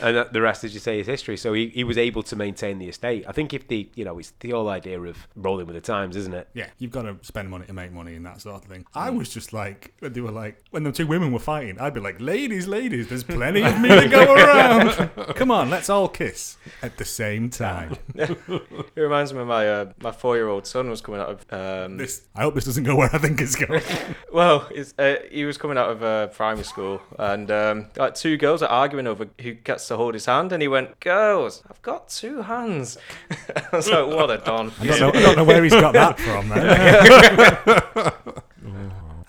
and 0.00 0.26
the 0.32 0.40
rest, 0.40 0.64
as 0.64 0.74
you 0.74 0.80
say, 0.80 0.98
is 1.00 1.06
history. 1.06 1.36
So 1.36 1.52
he, 1.52 1.68
he 1.68 1.84
was 1.84 1.96
able 1.98 2.22
to 2.24 2.36
maintain 2.36 2.78
the 2.78 2.88
estate. 2.88 3.24
I 3.28 3.32
think 3.32 3.54
if 3.54 3.68
the 3.68 3.88
you 3.94 4.04
know 4.04 4.18
it's 4.18 4.32
the 4.40 4.50
whole 4.50 4.68
idea 4.68 5.00
of 5.00 5.28
rolling 5.36 5.66
with 5.66 5.74
the 5.76 5.80
times, 5.80 6.16
isn't 6.16 6.34
it? 6.34 6.48
yeah, 6.54 6.66
you've 6.78 6.90
got 6.90 7.02
to 7.02 7.16
spend 7.22 7.48
money 7.50 7.66
to 7.66 7.72
make 7.72 7.92
money 7.92 8.14
and 8.16 8.26
that 8.26 8.40
sort 8.40 8.64
of 8.64 8.68
thing. 8.70 8.84
I 8.94 9.10
was 9.10 9.28
just 9.28 9.52
like, 9.52 9.94
when 10.00 10.12
they 10.12 10.20
were 10.20 10.32
like, 10.32 10.60
when 10.70 10.82
the 10.82 10.92
two 10.92 11.06
women 11.06 11.32
were 11.32 11.38
fighting, 11.38 11.78
I'd 11.78 11.94
be 11.94 12.00
like, 12.00 12.20
ladies, 12.20 12.66
ladies, 12.66 13.08
there's 13.08 13.24
plenty 13.24 13.62
of 13.62 13.80
me 13.80 13.88
to 13.88 14.08
go 14.08 14.34
around. 14.34 15.10
Come 15.36 15.50
on, 15.50 15.70
let's 15.70 15.88
all 15.88 16.08
kiss 16.08 16.56
at 16.82 16.96
the 16.98 17.04
same 17.04 17.48
time. 17.50 17.96
It 18.14 18.96
reminds 18.96 19.32
me 19.32 19.40
of 19.40 19.46
my 19.46 19.68
uh, 19.68 19.92
my 20.00 20.12
four 20.18 20.36
year 20.36 20.48
old 20.48 20.66
son 20.66 20.90
was 20.90 21.00
coming 21.00 21.20
out 21.20 21.28
of 21.28 21.46
um, 21.52 21.96
This, 21.96 22.22
I 22.34 22.42
hope 22.42 22.54
this 22.54 22.64
doesn't 22.64 22.84
go 22.84 22.96
where 22.96 23.08
I 23.14 23.18
think 23.18 23.40
it's 23.40 23.56
going. 23.56 23.82
Well, 24.32 24.68
it's, 24.70 24.92
uh, 24.98 25.16
he 25.30 25.46
was 25.46 25.56
coming 25.56 25.78
out 25.78 25.88
of 25.90 26.02
uh, 26.02 26.26
primary 26.26 26.64
school, 26.64 27.00
and 27.18 27.50
um, 27.50 27.86
like 27.96 28.14
two 28.14 28.36
girls 28.36 28.62
are 28.62 28.68
arguing 28.68 29.06
over 29.06 29.26
who 29.40 29.54
gets 29.54 29.88
to 29.88 29.96
hold 29.96 30.12
his 30.12 30.26
hand, 30.26 30.52
and 30.52 30.60
he 30.60 30.68
went, 30.68 31.00
"Girls, 31.00 31.62
I've 31.70 31.80
got 31.80 32.10
two 32.10 32.42
hands." 32.42 32.98
I 33.72 33.76
was 33.76 33.88
like, 33.88 34.06
"What 34.06 34.30
a 34.30 34.36
don!" 34.38 34.72
I 34.80 34.86
don't 34.86 35.00
know, 35.00 35.08
I 35.08 35.22
don't 35.22 35.36
know 35.36 35.44
where 35.44 35.64
he's 35.64 35.72
got 35.72 35.94
that 35.94 36.18
from. 36.26 36.48
Man. 36.50 36.62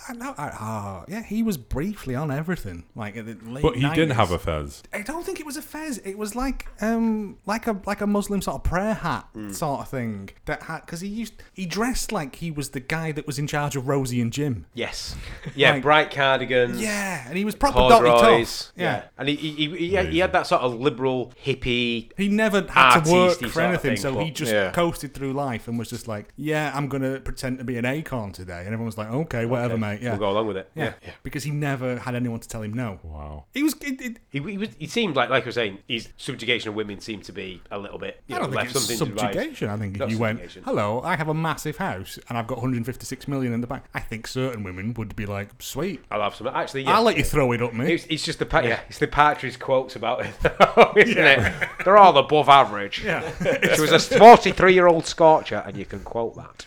I, 0.10 0.14
no, 0.14 0.34
I, 0.38 0.50
oh, 0.60 1.06
yeah, 1.08 1.24
he 1.24 1.44
was 1.44 1.58
briefly 1.58 2.16
on 2.16 2.32
everything, 2.32 2.86
like 2.96 3.18
at 3.18 3.26
the 3.26 3.38
late. 3.50 3.62
But 3.62 3.76
he 3.76 3.90
didn't 3.90 4.12
have 4.16 4.32
a 4.32 4.40
fez. 4.40 4.84
I 4.94 5.02
don't 5.02 5.26
think 5.26 5.40
it 5.40 5.46
was 5.46 5.58
a 5.58 5.62
fez. 5.62 5.98
It 6.00 6.18
was 6.18 6.36
like 6.36 6.68
um 6.82 7.38
like 7.46 7.68
a 7.68 7.80
like 7.86 8.02
a 8.02 8.08
Muslim 8.08 8.42
sort 8.42 8.56
of 8.56 8.64
prayer 8.64 8.94
hat 8.94 9.28
Hmm. 9.34 9.52
sort 9.52 9.82
of 9.82 9.90
thing 9.90 10.30
that 10.46 10.64
had 10.64 10.82
because 10.82 11.02
he 11.02 11.08
used 11.08 11.34
he 11.54 11.66
dressed 11.66 12.12
like 12.12 12.36
he 12.38 12.52
was 12.52 12.70
the 12.70 12.80
guy 12.80 13.12
that 13.12 13.28
was 13.28 13.38
in 13.40 13.48
charge 13.48 13.76
of 13.76 13.88
Rosie 13.88 14.22
and 14.22 14.32
Jim. 14.32 14.66
Yes. 14.74 15.16
Yeah, 15.56 15.72
Like- 15.74 15.82
bright 15.84 16.12
cardigans. 16.12 16.80
Yeah, 16.82 17.26
and 17.28 17.38
he 17.38 17.46
was 17.46 17.56
proper 17.56 17.78
Dotty 17.80 18.06
Corduroys. 18.10 18.66
tough. 18.68 18.74
Yeah. 18.76 19.04
And 19.18 19.28
he, 19.30 19.36
he, 19.36 19.52
he, 19.54 19.78
he, 19.78 19.94
had, 19.94 20.08
he 20.10 20.20
had 20.20 20.32
that 20.34 20.48
sort 20.48 20.62
of 20.62 20.74
liberal, 20.80 21.34
hippie. 21.46 22.12
He 22.18 22.28
never 22.30 22.62
had 22.70 23.02
to 23.04 23.12
work 23.12 23.38
Artisty 23.40 23.50
for 23.50 23.62
anything, 23.62 23.96
thing, 23.96 23.98
so 23.98 24.20
he 24.20 24.32
just 24.32 24.52
Yeah. 24.52 24.72
coasted 24.72 25.14
through 25.14 25.34
life 25.34 25.68
and 25.68 25.78
was 25.80 25.90
just 25.90 26.08
like, 26.08 26.30
"Yeah, 26.36 26.72
I'm 26.76 26.88
gonna 26.88 27.20
pretend 27.20 27.58
to 27.60 27.64
be 27.64 27.78
an 27.78 27.86
acorn 27.86 28.32
today," 28.32 28.60
and 28.60 28.68
everyone 28.68 28.86
was 28.88 28.98
like, 28.98 29.10
"Okay, 29.12 29.46
whatever, 29.46 29.74
Okay, 29.74 29.82
mate." 29.82 29.97
Yeah, 30.02 30.12
We'll 30.12 30.20
go 30.20 30.30
along 30.32 30.48
with 30.48 30.58
it. 30.58 30.70
yeah. 30.76 30.94
because 31.24 31.44
he 31.44 31.52
never 31.52 31.98
had 32.00 32.16
anyone 32.16 32.40
to 32.40 32.48
tell 32.48 32.62
him 32.62 32.74
no. 32.74 33.00
Wow. 33.04 33.46
He 33.54 33.64
was. 33.64 33.74
It, 33.82 34.02
it, 34.02 34.18
He, 34.30 34.40
he, 34.40 34.58
was, 34.58 34.70
he 34.78 34.88
seemed 34.88 35.16
like, 35.16 35.30
like 35.30 35.44
I 35.44 35.46
was 35.48 35.56
saying, 35.56 35.80
his 35.88 36.10
subjugation 36.18 36.70
of 36.70 36.76
women 36.76 37.00
seemed 37.00 37.24
to 37.26 37.32
be 37.32 37.62
a 37.72 37.78
little 37.80 38.00
bit. 38.00 38.22
You 38.28 38.36
I 38.36 38.40
don't 38.40 38.48
think 38.50 38.56
left 38.58 38.76
it's 38.76 38.86
something 38.88 39.08
to 39.08 39.14
devise. 39.16 39.34
subjugation. 39.34 39.70
I 39.70 39.78
think 39.78 39.94
if 39.96 40.00
Not 40.00 40.10
you 40.12 40.18
went, 40.20 40.40
"Hello, 40.66 41.02
I 41.02 41.16
have 41.16 41.28
a 41.28 41.34
massive 41.34 41.78
house 41.78 42.20
and 42.30 42.38
I've 42.38 42.48
got 42.48 42.58
156 42.58 43.28
million 43.28 43.54
in 43.54 43.62
the 43.62 43.68
bank," 43.68 43.84
I 43.94 44.00
think 44.00 44.28
certain 44.28 44.64
women 44.64 44.94
would 44.96 45.16
be 45.16 45.26
like, 45.26 45.50
"Sweet, 45.62 46.02
I'll 46.12 46.22
have 46.22 46.36
some. 46.36 46.48
Actually, 46.48 46.84
yeah. 46.84 46.96
I'll 46.96 47.04
let 47.04 47.18
you 47.18 47.24
throw 47.24 47.52
it 47.52 47.62
up 47.62 47.74
me." 47.74 47.94
It's, 47.94 48.06
it's 48.10 48.24
just 48.24 48.40
the 48.40 48.46
pa- 48.46 48.60
yeah. 48.62 48.80
it's 48.90 49.00
the 49.00 49.08
Partridge 49.08 49.60
quotes 49.60 49.96
about 49.96 50.26
it, 50.26 50.34
isn't 51.08 51.18
it? 51.18 51.54
They're 51.84 51.98
all 51.98 52.18
above 52.18 52.50
average. 52.50 53.04
Yeah. 53.04 53.24
She 53.78 53.82
was 53.82 53.92
a 53.92 54.00
43 54.00 54.74
year 54.74 54.88
old 54.88 55.06
scorcher, 55.06 55.64
and 55.66 55.78
you 55.78 55.86
can 55.86 56.00
quote 56.02 56.36
that. 56.36 56.66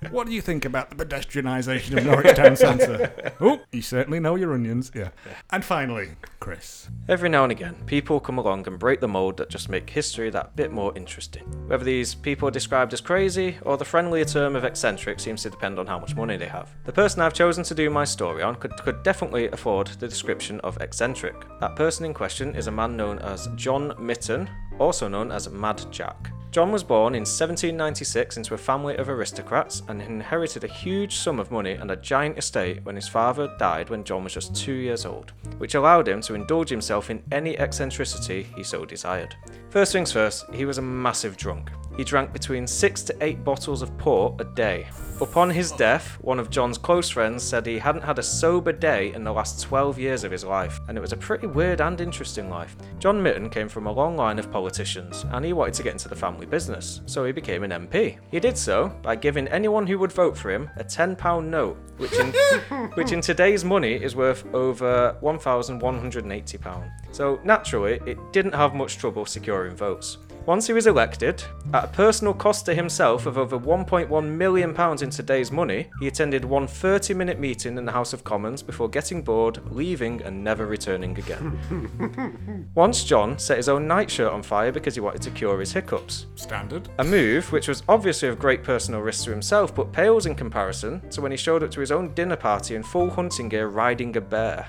what 0.10 0.26
do 0.26 0.32
you 0.32 0.40
think 0.40 0.64
about 0.64 0.90
the 0.90 1.04
pedestrianisation 1.04 1.96
of 1.98 2.04
Norwich 2.06 2.36
Town 2.36 2.56
Centre? 2.64 3.32
oh, 3.40 3.60
you 3.72 3.82
certainly 3.82 4.20
know 4.20 4.34
your 4.34 4.52
onions. 4.52 4.90
Yeah. 4.94 5.10
And 5.50 5.64
finally, 5.64 6.10
Chris. 6.40 6.88
Every 7.08 7.28
now 7.28 7.42
and 7.44 7.52
again, 7.52 7.76
people 7.86 8.20
come 8.20 8.38
along 8.38 8.66
and 8.66 8.78
break 8.78 9.00
the 9.00 9.08
mold 9.08 9.36
that 9.38 9.48
just 9.48 9.68
make 9.68 9.88
history 9.88 10.30
that 10.30 10.56
bit 10.56 10.72
more 10.72 10.92
interesting. 10.96 11.44
Whether 11.68 11.84
these 11.84 12.14
people 12.14 12.48
are 12.48 12.52
described 12.52 12.92
as 12.92 13.00
crazy 13.00 13.56
or 13.62 13.76
the 13.76 13.84
friendlier 13.84 14.24
term 14.24 14.56
of 14.56 14.64
eccentric 14.64 15.20
seems 15.20 15.42
to 15.42 15.50
depend 15.50 15.78
on 15.78 15.86
how 15.86 15.98
much 15.98 16.14
money 16.14 16.36
they 16.36 16.46
have. 16.46 16.70
The 16.84 16.92
person 16.92 17.22
I've 17.22 17.32
chosen 17.34 17.64
to 17.64 17.74
do 17.74 17.90
my 17.90 18.04
story 18.04 18.42
on 18.42 18.56
could, 18.56 18.76
could 18.76 19.02
definitely 19.02 19.48
afford 19.48 19.88
the 19.88 20.08
description 20.08 20.60
of 20.60 20.80
eccentric. 20.80 21.34
That 21.60 21.76
person 21.76 22.04
in 22.06 22.14
question 22.14 22.54
is 22.54 22.66
a 22.66 22.72
man 22.72 22.96
known 22.96 23.18
as 23.20 23.48
John 23.56 23.92
Mytton, 23.98 24.48
also 24.78 25.08
known 25.08 25.30
as 25.30 25.48
Mad 25.48 25.84
Jack. 25.90 26.30
John 26.54 26.70
was 26.70 26.84
born 26.84 27.16
in 27.16 27.22
1796 27.22 28.36
into 28.36 28.54
a 28.54 28.56
family 28.56 28.94
of 28.94 29.08
aristocrats 29.08 29.82
and 29.88 30.00
inherited 30.00 30.62
a 30.62 30.68
huge 30.68 31.16
sum 31.16 31.40
of 31.40 31.50
money 31.50 31.72
and 31.72 31.90
a 31.90 31.96
giant 31.96 32.38
estate 32.38 32.84
when 32.84 32.94
his 32.94 33.08
father 33.08 33.52
died 33.58 33.90
when 33.90 34.04
John 34.04 34.22
was 34.22 34.34
just 34.34 34.54
two 34.54 34.74
years 34.74 35.04
old, 35.04 35.32
which 35.58 35.74
allowed 35.74 36.06
him 36.06 36.20
to 36.20 36.34
indulge 36.36 36.68
himself 36.68 37.10
in 37.10 37.24
any 37.32 37.58
eccentricity 37.58 38.46
he 38.54 38.62
so 38.62 38.84
desired. 38.84 39.34
First 39.68 39.90
things 39.90 40.12
first, 40.12 40.44
he 40.54 40.64
was 40.64 40.78
a 40.78 40.82
massive 40.82 41.36
drunk. 41.36 41.72
He 41.96 42.04
drank 42.04 42.32
between 42.32 42.66
six 42.66 43.02
to 43.04 43.16
eight 43.20 43.44
bottles 43.44 43.82
of 43.82 43.96
port 43.98 44.40
a 44.40 44.44
day. 44.44 44.88
Upon 45.20 45.48
his 45.48 45.70
death, 45.70 46.18
one 46.22 46.40
of 46.40 46.50
John's 46.50 46.76
close 46.76 47.08
friends 47.08 47.44
said 47.44 47.64
he 47.64 47.78
hadn't 47.78 48.02
had 48.02 48.18
a 48.18 48.22
sober 48.22 48.72
day 48.72 49.12
in 49.14 49.22
the 49.22 49.32
last 49.32 49.62
12 49.62 49.96
years 49.96 50.24
of 50.24 50.32
his 50.32 50.44
life, 50.44 50.80
and 50.88 50.98
it 50.98 51.00
was 51.00 51.12
a 51.12 51.16
pretty 51.16 51.46
weird 51.46 51.80
and 51.80 52.00
interesting 52.00 52.50
life. 52.50 52.76
John 52.98 53.22
Mytton 53.22 53.48
came 53.48 53.68
from 53.68 53.86
a 53.86 53.92
long 53.92 54.16
line 54.16 54.40
of 54.40 54.50
politicians, 54.50 55.24
and 55.30 55.44
he 55.44 55.52
wanted 55.52 55.74
to 55.74 55.84
get 55.84 55.92
into 55.92 56.08
the 56.08 56.16
family 56.16 56.46
business, 56.46 57.00
so 57.06 57.24
he 57.24 57.30
became 57.30 57.62
an 57.62 57.70
MP. 57.70 58.18
He 58.32 58.40
did 58.40 58.58
so 58.58 58.88
by 59.02 59.14
giving 59.14 59.46
anyone 59.48 59.86
who 59.86 60.00
would 60.00 60.10
vote 60.10 60.36
for 60.36 60.50
him 60.50 60.68
a 60.78 60.84
£10 60.84 61.44
note, 61.44 61.76
which 61.98 62.12
in, 62.14 62.32
which 62.94 63.12
in 63.12 63.20
today's 63.20 63.64
money 63.64 63.94
is 63.94 64.16
worth 64.16 64.44
over 64.52 65.16
£1,180. 65.22 66.90
So 67.12 67.40
naturally, 67.44 68.00
it 68.04 68.18
didn't 68.32 68.54
have 68.54 68.74
much 68.74 68.98
trouble 68.98 69.26
securing 69.26 69.76
votes. 69.76 70.18
Once 70.46 70.66
he 70.66 70.74
was 70.74 70.86
elected, 70.86 71.42
at 71.72 71.84
a 71.84 71.88
personal 71.88 72.34
cost 72.34 72.66
to 72.66 72.74
himself 72.74 73.24
of 73.24 73.38
over 73.38 73.58
£1.1 73.58 74.24
million 74.26 74.76
in 75.02 75.10
today's 75.10 75.50
money, 75.50 75.88
he 76.00 76.06
attended 76.06 76.44
one 76.44 76.66
30 76.66 77.14
minute 77.14 77.40
meeting 77.40 77.78
in 77.78 77.86
the 77.86 77.92
House 77.92 78.12
of 78.12 78.24
Commons 78.24 78.62
before 78.62 78.88
getting 78.88 79.22
bored, 79.22 79.58
leaving, 79.72 80.20
and 80.20 80.44
never 80.44 80.66
returning 80.66 81.16
again. 81.16 82.68
Once 82.74 83.04
John 83.04 83.38
set 83.38 83.56
his 83.56 83.70
own 83.70 83.88
nightshirt 83.88 84.30
on 84.30 84.42
fire 84.42 84.70
because 84.70 84.94
he 84.94 85.00
wanted 85.00 85.22
to 85.22 85.30
cure 85.30 85.58
his 85.60 85.72
hiccups. 85.72 86.26
Standard. 86.34 86.90
A 86.98 87.04
move 87.04 87.50
which 87.50 87.68
was 87.68 87.82
obviously 87.88 88.28
of 88.28 88.38
great 88.38 88.62
personal 88.62 89.00
risk 89.00 89.24
to 89.24 89.30
himself, 89.30 89.74
but 89.74 89.92
pales 89.94 90.26
in 90.26 90.34
comparison 90.34 91.00
to 91.08 91.22
when 91.22 91.30
he 91.30 91.38
showed 91.38 91.62
up 91.62 91.70
to 91.70 91.80
his 91.80 91.90
own 91.90 92.12
dinner 92.12 92.36
party 92.36 92.74
in 92.74 92.82
full 92.82 93.08
hunting 93.08 93.48
gear 93.48 93.68
riding 93.68 94.14
a 94.18 94.20
bear. 94.20 94.68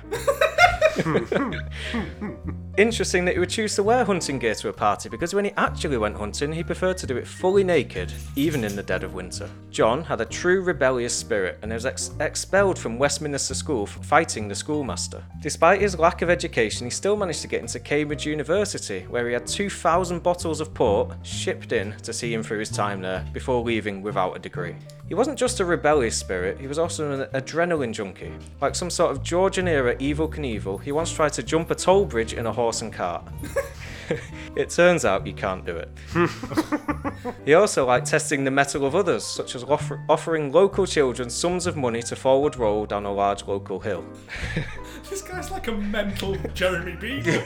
Interesting 2.78 3.24
that 3.24 3.36
he 3.36 3.40
would 3.40 3.50
choose 3.50 3.74
to 3.76 3.84
wear 3.84 4.04
hunting 4.04 4.38
gear 4.38 4.54
to 4.54 4.68
a 4.68 4.74
party 4.74 5.08
because 5.08 5.34
when 5.34 5.46
he 5.46 5.52
actually 5.56 5.98
went 5.98 6.18
hunting, 6.18 6.52
he 6.52 6.62
preferred 6.62 6.98
to 6.98 7.08
do 7.08 7.16
it 7.16 7.26
fully 7.26 7.64
naked, 7.64 8.12
even 8.36 8.66
in 8.66 8.76
the 8.76 8.84
dead 8.84 9.06
of 9.06 9.14
winter. 9.14 9.50
John 9.72 10.04
had 10.04 10.20
a 10.20 10.26
true 10.26 10.62
rebellious 10.62 11.16
spirit 11.16 11.58
and 11.62 11.72
was 11.72 11.86
ex- 11.86 12.12
expelled 12.20 12.78
from 12.78 13.00
Westminster 13.00 13.54
School 13.54 13.86
for 13.86 14.04
fighting 14.04 14.50
the 14.50 14.56
schoolmaster. 14.56 15.24
Despite 15.42 15.80
his 15.80 15.98
lack 15.98 16.22
of 16.22 16.30
education, 16.30 16.86
he 16.86 16.92
still 16.92 17.16
managed 17.16 17.42
to 17.44 17.48
get 17.48 17.62
into 17.62 17.80
Cambridge 17.80 18.26
University, 18.26 19.06
where 19.10 19.26
he 19.26 19.34
had 19.34 19.48
2,000 19.48 20.22
bottles 20.22 20.60
of 20.60 20.74
port 20.74 21.16
shipped 21.24 21.72
in 21.72 21.94
to 22.04 22.12
see 22.12 22.34
him 22.34 22.44
through 22.44 22.60
his 22.60 22.70
time 22.70 23.00
there 23.00 23.26
before 23.32 23.64
leaving 23.64 24.02
without 24.02 24.36
a 24.36 24.40
degree. 24.40 24.76
He 25.08 25.14
wasn't 25.14 25.38
just 25.38 25.60
a 25.60 25.66
rebellious 25.66 26.18
spirit, 26.18 26.60
he 26.60 26.68
was 26.68 26.80
also 26.80 27.12
an 27.12 27.30
adrenaline 27.40 27.94
junkie. 27.94 28.34
Like 28.60 28.74
some 28.76 28.90
sort 28.90 29.12
of 29.12 29.22
Georgian 29.22 29.68
era 29.68 29.96
Evel 29.98 30.34
Knievel, 30.34 30.82
he 30.82 30.92
once 30.92 31.14
tried 31.14 31.34
to 31.34 31.44
jump 31.44 31.70
a 31.70 31.76
toll 31.76 32.06
bridge 32.06 32.34
in 32.34 32.48
a 32.48 32.52
horse 32.52 32.65
and 32.82 32.92
cart. 32.92 33.24
it 34.56 34.70
turns 34.70 35.06
out 35.06 35.26
you 35.26 35.34
can't 35.34 35.66
do 35.66 35.76
it. 35.76 35.90
he 37.46 37.54
also 37.54 37.86
liked 37.86 38.08
testing 38.08 38.44
the 38.44 38.52
mettle 38.52 38.86
of 38.86 38.96
others, 38.96 39.24
such 39.26 39.56
as 39.56 39.64
offer- 39.64 40.04
offering 40.10 40.52
local 40.52 40.86
children 40.86 41.30
sums 41.30 41.68
of 41.68 41.76
money 41.76 42.02
to 42.04 42.16
forward 42.16 42.56
roll 42.56 42.86
down 42.86 43.06
a 43.06 43.12
large 43.12 43.46
local 43.46 43.80
hill. 43.80 44.04
This 45.10 45.22
guy's 45.22 45.52
like 45.52 45.68
a 45.68 45.72
mental 45.72 46.36
Jeremy 46.54 46.96
Beadle. 46.96 47.42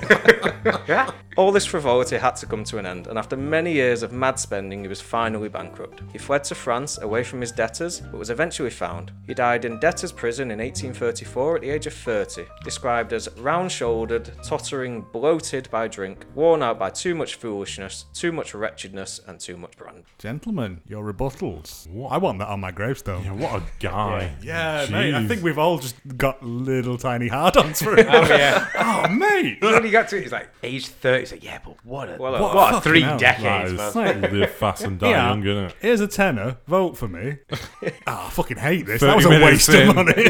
All 1.40 1.54
this 1.54 1.66
frivolity 1.66 2.18
had 2.18 2.36
to 2.36 2.46
come 2.46 2.66
to 2.66 2.80
an 2.80 2.86
end, 2.86 3.08
and 3.08 3.18
after 3.18 3.38
many 3.38 3.72
years 3.72 4.04
of 4.04 4.12
mad 4.12 4.38
spending, 4.38 4.82
he 4.82 4.90
was 4.90 5.00
finally 5.00 5.48
bankrupt. 5.48 6.02
He 6.12 6.18
fled 6.18 6.44
to 6.44 6.54
France 6.54 6.98
away 6.98 7.24
from 7.24 7.40
his 7.40 7.54
debtors, 7.54 8.02
but 8.02 8.18
was 8.18 8.30
eventually 8.30 8.70
found. 8.70 9.14
He 9.26 9.34
died 9.34 9.64
in 9.64 9.80
debtors' 9.80 10.12
prison 10.12 10.52
in 10.52 10.60
1834 10.60 11.56
at 11.56 11.62
the 11.62 11.70
age 11.70 11.88
of 11.88 11.94
30, 11.94 12.46
described 12.66 13.14
as 13.14 13.30
round 13.38 13.72
shouldered, 13.72 14.30
tottering, 14.44 15.06
bloated 15.14 15.70
by 15.72 15.88
drink, 15.88 16.26
worn 16.36 16.62
out 16.62 16.78
by 16.78 16.90
too 16.90 17.16
much 17.16 17.36
foolishness, 17.36 18.04
too 18.14 18.34
much 18.34 18.54
wretchedness, 18.54 19.22
and 19.26 19.40
too 19.40 19.56
much 19.56 19.78
brand. 19.78 20.04
Gentlemen, 20.18 20.82
your 20.86 21.10
rebuttals. 21.10 21.88
I 22.12 22.18
want 22.18 22.40
that 22.40 22.50
on 22.50 22.60
my 22.60 22.72
gravestone. 22.72 23.24
Yeah, 23.24 23.32
what 23.32 23.62
a 23.62 23.64
guy. 23.80 24.34
Yeah, 24.42 24.88
mate. 24.92 25.14
I 25.14 25.26
think 25.26 25.42
we've 25.42 25.58
all 25.58 25.80
just 25.80 25.96
got 26.18 26.44
little 26.44 26.98
tiny 26.98 27.30
hard-ons 27.30 27.82
for 27.82 27.94
it. 27.98 28.08
Oh 28.10 28.28
yeah. 28.28 28.68
oh, 28.78 29.08
mate. 29.10 29.62
when 29.62 29.86
he 29.86 29.90
got 29.92 30.10
to 30.10 30.18
it, 30.18 30.24
he's 30.24 30.34
like 30.34 30.50
age 30.64 30.88
30. 30.88 31.29
He's 31.30 31.38
like, 31.40 31.44
yeah, 31.44 31.60
but 31.64 31.76
what 31.86 32.10
a 32.10 32.18
Well, 32.20 32.36
uh, 32.36 32.42
what, 32.42 32.56
what 32.56 32.76
a 32.76 32.82
three 32.82 33.02
fucking 33.02 33.20
hell. 33.26 33.34
That 33.42 33.42
decades, 33.42 33.72
is 33.82 33.96
man. 33.96 34.40
live 34.40 34.52
fast 34.56 34.84
and 34.84 35.00
die 35.00 35.10
Yeah. 35.12 35.30
young, 35.30 35.44
isn't 35.46 35.64
it? 35.66 35.76
Here's 35.80 36.00
a 36.02 36.08
tenner. 36.08 36.58
Vote 36.68 36.98
for 36.98 37.08
me. 37.08 37.38
Ah, 38.08 38.28
I 38.28 38.30
fucking 38.32 38.58
hate 38.58 38.86
this. 38.86 39.02
That 39.02 39.16
was 39.16 39.26
a 39.26 39.30
minutes 39.30 39.68
waste 39.68 39.90
of 39.90 39.96
money. 39.96 40.30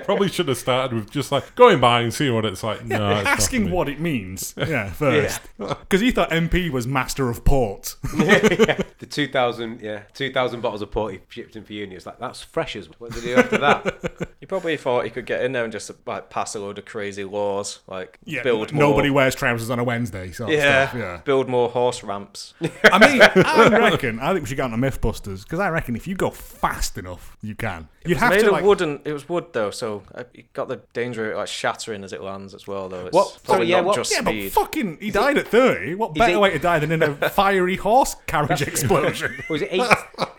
Probably 0.04 0.28
should 0.28 0.48
have 0.48 0.58
started 0.58 0.94
with 0.94 1.10
just 1.10 1.32
like 1.32 1.54
going 1.54 1.80
by 1.80 2.00
and 2.02 2.12
seeing 2.12 2.34
what 2.34 2.44
it's 2.44 2.62
like. 2.62 2.84
No, 2.84 3.16
it's 3.16 3.26
Asking 3.26 3.70
what 3.70 3.88
it 3.88 4.00
means. 4.00 4.54
Yeah, 4.64 4.90
first. 4.90 5.40
Because 5.58 6.00
you 6.02 6.10
thought 6.10 6.30
MP 6.30 6.70
was 6.70 6.86
master 6.86 7.28
of 7.28 7.44
port. 7.44 7.96
The 8.02 9.06
2,000, 9.08 9.80
yeah, 9.80 10.02
2,000 10.14 10.60
bottles 10.60 10.80
of 10.82 10.90
port 10.90 11.12
he 11.14 11.20
shipped 11.28 11.54
in 11.56 11.64
for 11.64 11.72
uni. 11.74 11.94
It's 11.94 12.06
like, 12.06 12.18
that's 12.18 12.42
fresh 12.42 12.76
as 12.76 12.88
What 12.98 13.12
did 13.12 13.22
he 13.24 13.30
do 13.30 13.36
after 13.36 13.58
that? 13.58 14.28
He 14.40 14.46
probably 14.46 14.76
thought 14.76 15.04
he 15.04 15.10
could 15.10 15.26
get 15.26 15.44
in 15.44 15.52
there 15.52 15.64
and 15.64 15.72
just 15.72 15.90
like 16.06 16.30
pass 16.30 16.54
a 16.54 16.60
load 16.60 16.78
of 16.78 16.84
crazy 16.86 17.24
laws, 17.24 17.80
like 17.86 18.18
Yeah, 18.24 18.42
build 18.42 18.68
n- 18.70 18.74
more. 18.76 18.84
nobody 18.90 19.10
wears 19.10 19.34
trousers 19.34 19.63
on 19.70 19.78
a 19.78 19.84
Wednesday. 19.84 20.30
Sort 20.32 20.50
of 20.50 20.56
yeah, 20.58 20.88
stuff. 20.88 20.98
yeah. 21.00 21.16
build 21.24 21.48
more 21.48 21.68
horse 21.68 22.02
ramps. 22.02 22.54
I 22.84 22.98
mean, 22.98 23.22
I 23.44 23.68
reckon. 23.78 24.18
I 24.20 24.32
think 24.32 24.42
we 24.44 24.48
should 24.48 24.56
get 24.56 24.70
on 24.72 24.78
the 24.78 24.86
MythBusters 24.90 25.44
because 25.44 25.58
I 25.60 25.68
reckon 25.68 25.96
if 25.96 26.06
you 26.06 26.14
go 26.14 26.30
fast 26.30 26.98
enough, 26.98 27.36
you 27.42 27.54
can. 27.54 27.88
You'd 28.06 28.18
have 28.18 28.30
made 28.30 28.40
to 28.40 28.46
of 28.48 28.52
like. 28.52 28.64
wood 28.64 28.82
and 28.82 29.00
it 29.06 29.12
was 29.14 29.28
wood 29.28 29.46
though, 29.52 29.70
so 29.70 30.02
uh, 30.14 30.24
you 30.34 30.44
got 30.52 30.68
the 30.68 30.80
danger 30.92 31.24
of 31.26 31.32
it 31.32 31.36
like 31.38 31.48
shattering 31.48 32.04
as 32.04 32.12
it 32.12 32.20
lands 32.22 32.52
as 32.54 32.66
well. 32.66 32.88
Though 32.90 33.06
it's 33.06 33.14
What? 33.14 33.38
probably 33.44 33.66
Sorry, 33.66 33.70
yeah, 33.70 33.76
not 33.76 33.84
what- 33.86 33.96
just 33.96 34.12
Yeah, 34.12 34.20
but 34.22 34.34
fucking, 34.52 34.98
he 35.00 35.10
died 35.10 35.38
at 35.38 35.48
thirty. 35.48 35.94
What 35.94 36.14
better 36.14 36.32
he- 36.32 36.36
way 36.38 36.50
to 36.50 36.58
die 36.58 36.78
than 36.80 36.92
in 36.92 37.02
a 37.02 37.14
fiery 37.30 37.76
horse 37.76 38.14
carriage 38.26 38.60
explosion? 38.62 39.42
Was 39.48 39.62
it 39.62 39.68
eight, 39.72 39.80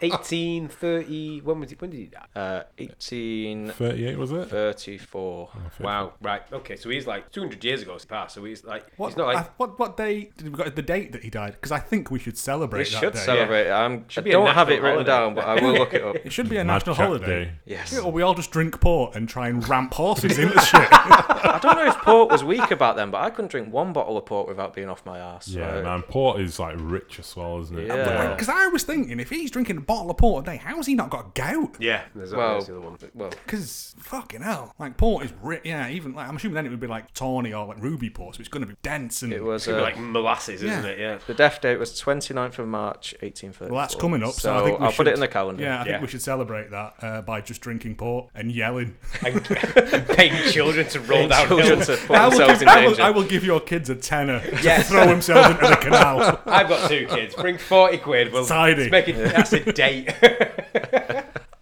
1830. 0.02 1.42
When 1.42 1.60
was 1.60 1.70
he? 1.70 1.76
When 1.78 1.90
did 1.90 1.98
he 2.00 2.06
die? 2.08 2.26
Uh, 2.36 2.64
1834. 2.78 3.88
38 3.90 4.18
was 4.18 4.32
it? 4.32 4.50
34. 4.50 5.50
Wow. 5.80 6.14
Right. 6.22 6.42
Okay. 6.52 6.76
So 6.76 6.90
he's 6.90 7.08
like 7.08 7.32
200 7.32 7.64
years 7.64 7.82
ago. 7.82 7.98
He 8.00 8.06
passed. 8.06 8.36
So 8.36 8.44
he's 8.44 8.64
like. 8.64 8.86
What, 8.98 9.08
he's 9.10 9.18
not 9.18 9.28
like. 9.28 9.38
I- 9.38 9.50
what 9.58 9.80
what 9.80 9.98
day 9.98 10.32
did 10.38 10.50
we 10.50 10.58
got 10.64 10.76
the 10.76 10.82
date 10.82 11.12
that 11.14 11.24
he 11.24 11.30
died? 11.30 11.54
Because 11.54 11.72
I 11.72 11.80
think 11.80 12.12
we 12.12 12.20
should 12.20 12.38
celebrate 12.38 12.80
We 12.80 12.84
that 12.86 13.00
should 13.00 13.14
day. 13.14 13.20
celebrate 13.20 13.68
it. 13.68 13.72
I'm, 13.72 14.06
I 14.18 14.22
be 14.22 14.30
a 14.32 14.34
don't 14.34 14.48
have 14.54 14.70
it 14.70 14.82
written 14.82 15.06
holiday. 15.06 15.10
down, 15.12 15.36
but 15.36 15.46
I 15.46 15.56
will 15.62 15.74
look 15.74 15.94
it 15.94 16.04
up. 16.04 16.16
It 16.26 16.32
should 16.34 16.50
be 16.50 16.58
a 16.58 16.64
Mad 16.64 16.74
national 16.76 16.96
holiday. 16.96 17.46
Day. 17.46 17.52
Yes. 17.66 17.94
Yeah, 17.94 18.00
or 18.02 18.12
we 18.12 18.22
all 18.24 18.34
just 18.34 18.50
drink 18.52 18.80
port 18.82 19.16
and 19.16 19.30
try 19.30 19.48
and 19.50 19.68
ramp 19.68 19.94
horses 19.94 20.40
into 20.40 20.60
shit. 20.62 20.88
I 20.92 21.60
don't 21.62 21.76
know 21.76 21.88
if 21.88 21.96
port 21.98 22.32
was 22.32 22.44
weak 22.44 22.72
about 22.72 22.96
them, 22.96 23.12
but 23.12 23.22
I 23.22 23.30
couldn't 23.30 23.52
drink 23.52 23.72
one 23.72 23.94
bottle 23.94 24.18
of 24.18 24.26
port 24.26 24.48
without 24.48 24.74
being 24.74 24.90
off 24.90 25.06
my 25.06 25.20
ass. 25.20 25.48
Yeah, 25.48 25.82
man. 25.82 26.02
Port 26.04 26.40
is 26.42 26.60
like 26.60 26.76
rich 26.80 27.20
as 27.20 27.36
well, 27.36 27.62
isn't 27.62 27.78
it? 27.78 27.88
Yeah. 27.88 28.32
Because 28.32 28.50
I 28.50 28.68
was 28.68 28.84
thinking, 28.84 29.20
if 29.20 29.30
he's 29.30 29.52
drinking 29.52 29.78
a 29.78 29.82
bottle 29.86 30.12
of 30.12 30.18
port 30.18 30.48
a 30.48 30.52
day, 30.52 30.58
how's 30.58 30.86
he 30.88 30.96
not 30.96 31.10
got 31.10 31.34
gout? 31.36 31.76
Yeah. 31.80 32.02
There's 32.16 32.34
Well, 32.34 32.50
always 32.52 32.68
the 32.68 32.74
other 32.74 32.82
one. 32.82 32.98
well, 33.14 33.30
Because 33.30 33.96
fucking 34.00 34.42
hell, 34.42 34.74
like 34.80 34.98
port 34.98 35.26
is 35.26 35.34
rich. 35.42 35.62
Yeah, 35.64 35.90
even 35.90 36.14
like 36.14 36.28
I'm 36.28 36.36
assuming 36.36 36.56
then 36.56 36.66
it 36.66 36.70
would 36.70 36.80
be 36.80 36.88
like 36.88 37.14
tawny 37.14 37.54
or 37.54 37.66
like 37.66 37.82
ruby 37.82 38.10
port, 38.10 38.36
so 38.36 38.40
it's 38.40 38.50
going 38.50 38.62
to 38.62 38.68
be 38.68 38.76
dense 38.82 39.22
and. 39.24 39.32
it 39.34 39.44
was 39.44 39.66
Could 39.66 39.74
be 39.76 39.80
uh, 39.80 39.84
like 39.84 39.98
molasses, 40.00 40.64
isn't 40.64 40.84
Yeah. 40.84 40.90
it? 40.90 41.00
Yeah. 41.00 41.18
the 41.28 41.34
death 41.34 41.62
date 41.62 41.78
was 41.80 41.92
29th 42.02 42.60
of 42.60 42.68
March, 42.68 43.14
1834. 43.22 43.68
Well, 43.70 43.80
that's 43.82 43.96
coming 43.96 44.24
up, 44.24 44.34
so, 44.34 44.40
So, 44.40 44.56
I 44.56 44.64
think 44.64 44.80
we 44.80 44.86
I'll 44.86 44.92
should, 44.92 44.98
put 44.98 45.08
it 45.08 45.14
in 45.14 45.20
the 45.20 45.28
calendar. 45.28 45.64
Yeah, 45.64 45.76
I 45.82 45.84
think 45.84 45.90
Yeah. 45.96 46.02
we 46.02 46.08
should 46.08 46.22
celebrate 46.22 46.72
that 46.72 46.94
uh, 47.02 47.22
by 47.22 47.42
just 47.42 47.62
drinking 47.62 47.96
port 47.96 48.30
and 48.36 48.52
yelling. 48.52 48.96
And 49.26 49.44
paying 50.10 50.34
children 50.52 50.88
to 50.90 51.00
roll 51.02 51.28
down 51.28 51.48
Children 51.48 51.68
hills. 51.82 51.86
to 51.88 51.98
put 51.98 52.16
I 52.18 52.24
will, 52.28 52.32
themselves 52.32 52.54
give, 52.60 52.62
in 52.64 52.68
I, 52.70 52.82
will, 52.82 52.88
danger. 52.90 53.02
I 53.04 53.10
will 53.12 53.24
give 53.24 53.44
your 53.44 53.60
kids 53.60 53.90
a 53.90 53.96
tenner 53.96 54.42
Yes. 54.62 54.88
to 54.88 54.94
throw 54.94 55.06
themselves 55.08 55.50
into 55.56 55.68
the 55.68 55.76
canal. 55.78 56.42
I've 56.46 56.68
got 56.70 56.90
two 56.90 57.08
kids. 57.08 57.36
Bring 57.36 57.58
40 57.58 57.98
quid. 58.00 58.32
We'll 58.34 58.46
Tidy. 58.46 58.90
let's 58.90 58.92
make 58.92 59.08
it. 59.10 59.16
That's 59.18 59.54
a 59.54 59.60
date. 59.76 60.10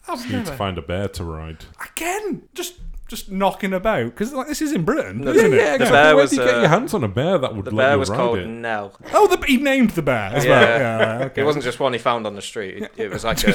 I've 0.08 0.22
Need 0.26 0.30
to 0.30 0.38
never- 0.38 0.56
find 0.56 0.78
a 0.78 0.82
bear 0.82 1.08
to 1.10 1.24
ride. 1.24 1.66
Again, 1.92 2.44
just 2.54 2.76
just 3.10 3.30
knocking 3.30 3.74
about 3.74 4.06
because 4.06 4.34
like 4.34 4.48
this 4.48 4.62
is 4.62 4.72
in 4.72 4.84
Britain, 4.86 5.28
isn't 5.28 5.54
it? 5.54 5.58
Yeah, 5.58 5.74
exactly. 5.76 5.86
bear 5.92 6.16
Where 6.16 6.24
was, 6.24 6.30
do 6.32 6.38
you 6.38 6.44
get 6.46 6.56
uh, 6.56 6.60
your 6.62 6.70
hands 6.70 6.94
on 6.94 7.04
a 7.04 7.08
bear 7.08 7.38
that 7.38 7.56
would 7.56 7.66
the 7.66 7.72
let 7.72 7.86
bear 7.86 7.94
you 7.94 8.00
was 8.00 8.10
ride 8.10 8.16
called 8.18 8.40
it? 8.40 8.48
Nell. 8.48 8.96
Oh, 9.14 9.28
the, 9.28 9.46
he 9.46 9.58
named 9.58 9.92
the 9.92 10.02
bear 10.02 10.32
as 10.34 10.46
well. 10.46 10.62
Yeah. 10.62 10.78
Yeah, 10.78 10.98
right, 11.18 11.22
okay. 11.26 11.42
It 11.42 11.46
wasn't 11.46 11.64
just 11.66 11.80
one 11.80 11.94
he 11.94 12.00
found 12.00 12.26
on 12.26 12.36
the 12.36 12.42
street. 12.42 12.84
It, 12.84 12.92
it 12.98 13.12
was 13.12 13.24
like 13.24 13.44
a. 13.44 13.52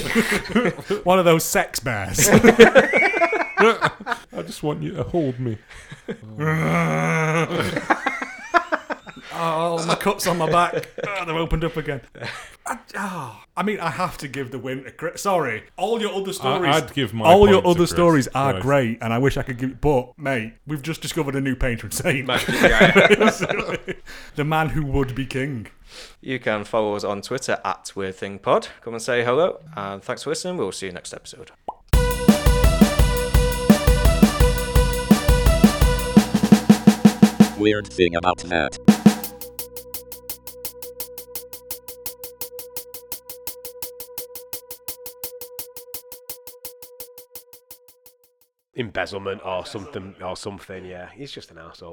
one 1.04 1.18
of 1.18 1.24
those 1.24 1.44
sex 1.44 1.80
bears. 1.80 2.28
I 3.60 4.42
just 4.46 4.62
want 4.62 4.82
you 4.82 4.92
to 4.94 5.02
hold 5.02 5.40
me. 5.40 5.58
Oh, 9.38 9.86
my 9.86 9.94
cuts 9.94 10.26
on 10.26 10.38
my 10.38 10.50
back. 10.50 10.88
Oh, 11.06 11.24
they've 11.24 11.34
opened 11.36 11.64
up 11.64 11.76
again. 11.76 12.00
I, 12.66 12.78
oh, 12.96 13.42
I 13.56 13.62
mean, 13.62 13.80
I 13.80 13.90
have 13.90 14.18
to 14.18 14.28
give 14.28 14.50
the 14.50 14.58
win 14.58 14.84
to 14.84 14.90
Chris. 14.92 15.22
Sorry, 15.22 15.64
all 15.76 16.00
your 16.00 16.12
other 16.12 16.32
stories. 16.32 16.74
I'd 16.76 16.92
give 16.92 17.14
my 17.14 17.24
all 17.24 17.48
your 17.48 17.66
other 17.66 17.86
stories 17.86 18.28
are 18.34 18.52
Right. 18.54 18.62
great, 18.62 18.98
and 19.00 19.12
I 19.12 19.18
wish 19.18 19.36
I 19.36 19.42
could 19.42 19.58
give. 19.58 19.80
But 19.80 20.18
mate, 20.18 20.54
we've 20.66 20.82
just 20.82 21.00
discovered 21.00 21.34
a 21.34 21.40
new 21.40 21.56
patron 21.56 21.90
saint. 21.92 22.26
the 22.26 23.94
man 24.44 24.68
who 24.70 24.84
would 24.84 25.14
be 25.14 25.24
king. 25.26 25.68
You 26.20 26.38
can 26.38 26.64
follow 26.64 26.94
us 26.94 27.04
on 27.04 27.22
Twitter 27.22 27.58
at 27.64 27.90
Weird 27.96 28.16
Thing 28.16 28.38
Pod. 28.38 28.68
Come 28.82 28.94
and 28.94 29.02
say 29.02 29.24
hello, 29.24 29.60
and 29.76 30.02
thanks 30.02 30.22
for 30.24 30.30
listening. 30.30 30.56
We'll 30.58 30.72
see 30.72 30.86
you 30.86 30.92
next 30.92 31.14
episode. 31.14 31.50
Weird 37.58 37.88
thing 37.88 38.14
about 38.14 38.38
that. 38.44 38.78
Embezzlement 48.78 49.42
or 49.44 49.66
something 49.66 50.14
or 50.22 50.36
something. 50.36 50.84
Yeah, 50.84 51.10
he's 51.14 51.32
just 51.32 51.50
an 51.50 51.58
asshole. 51.58 51.86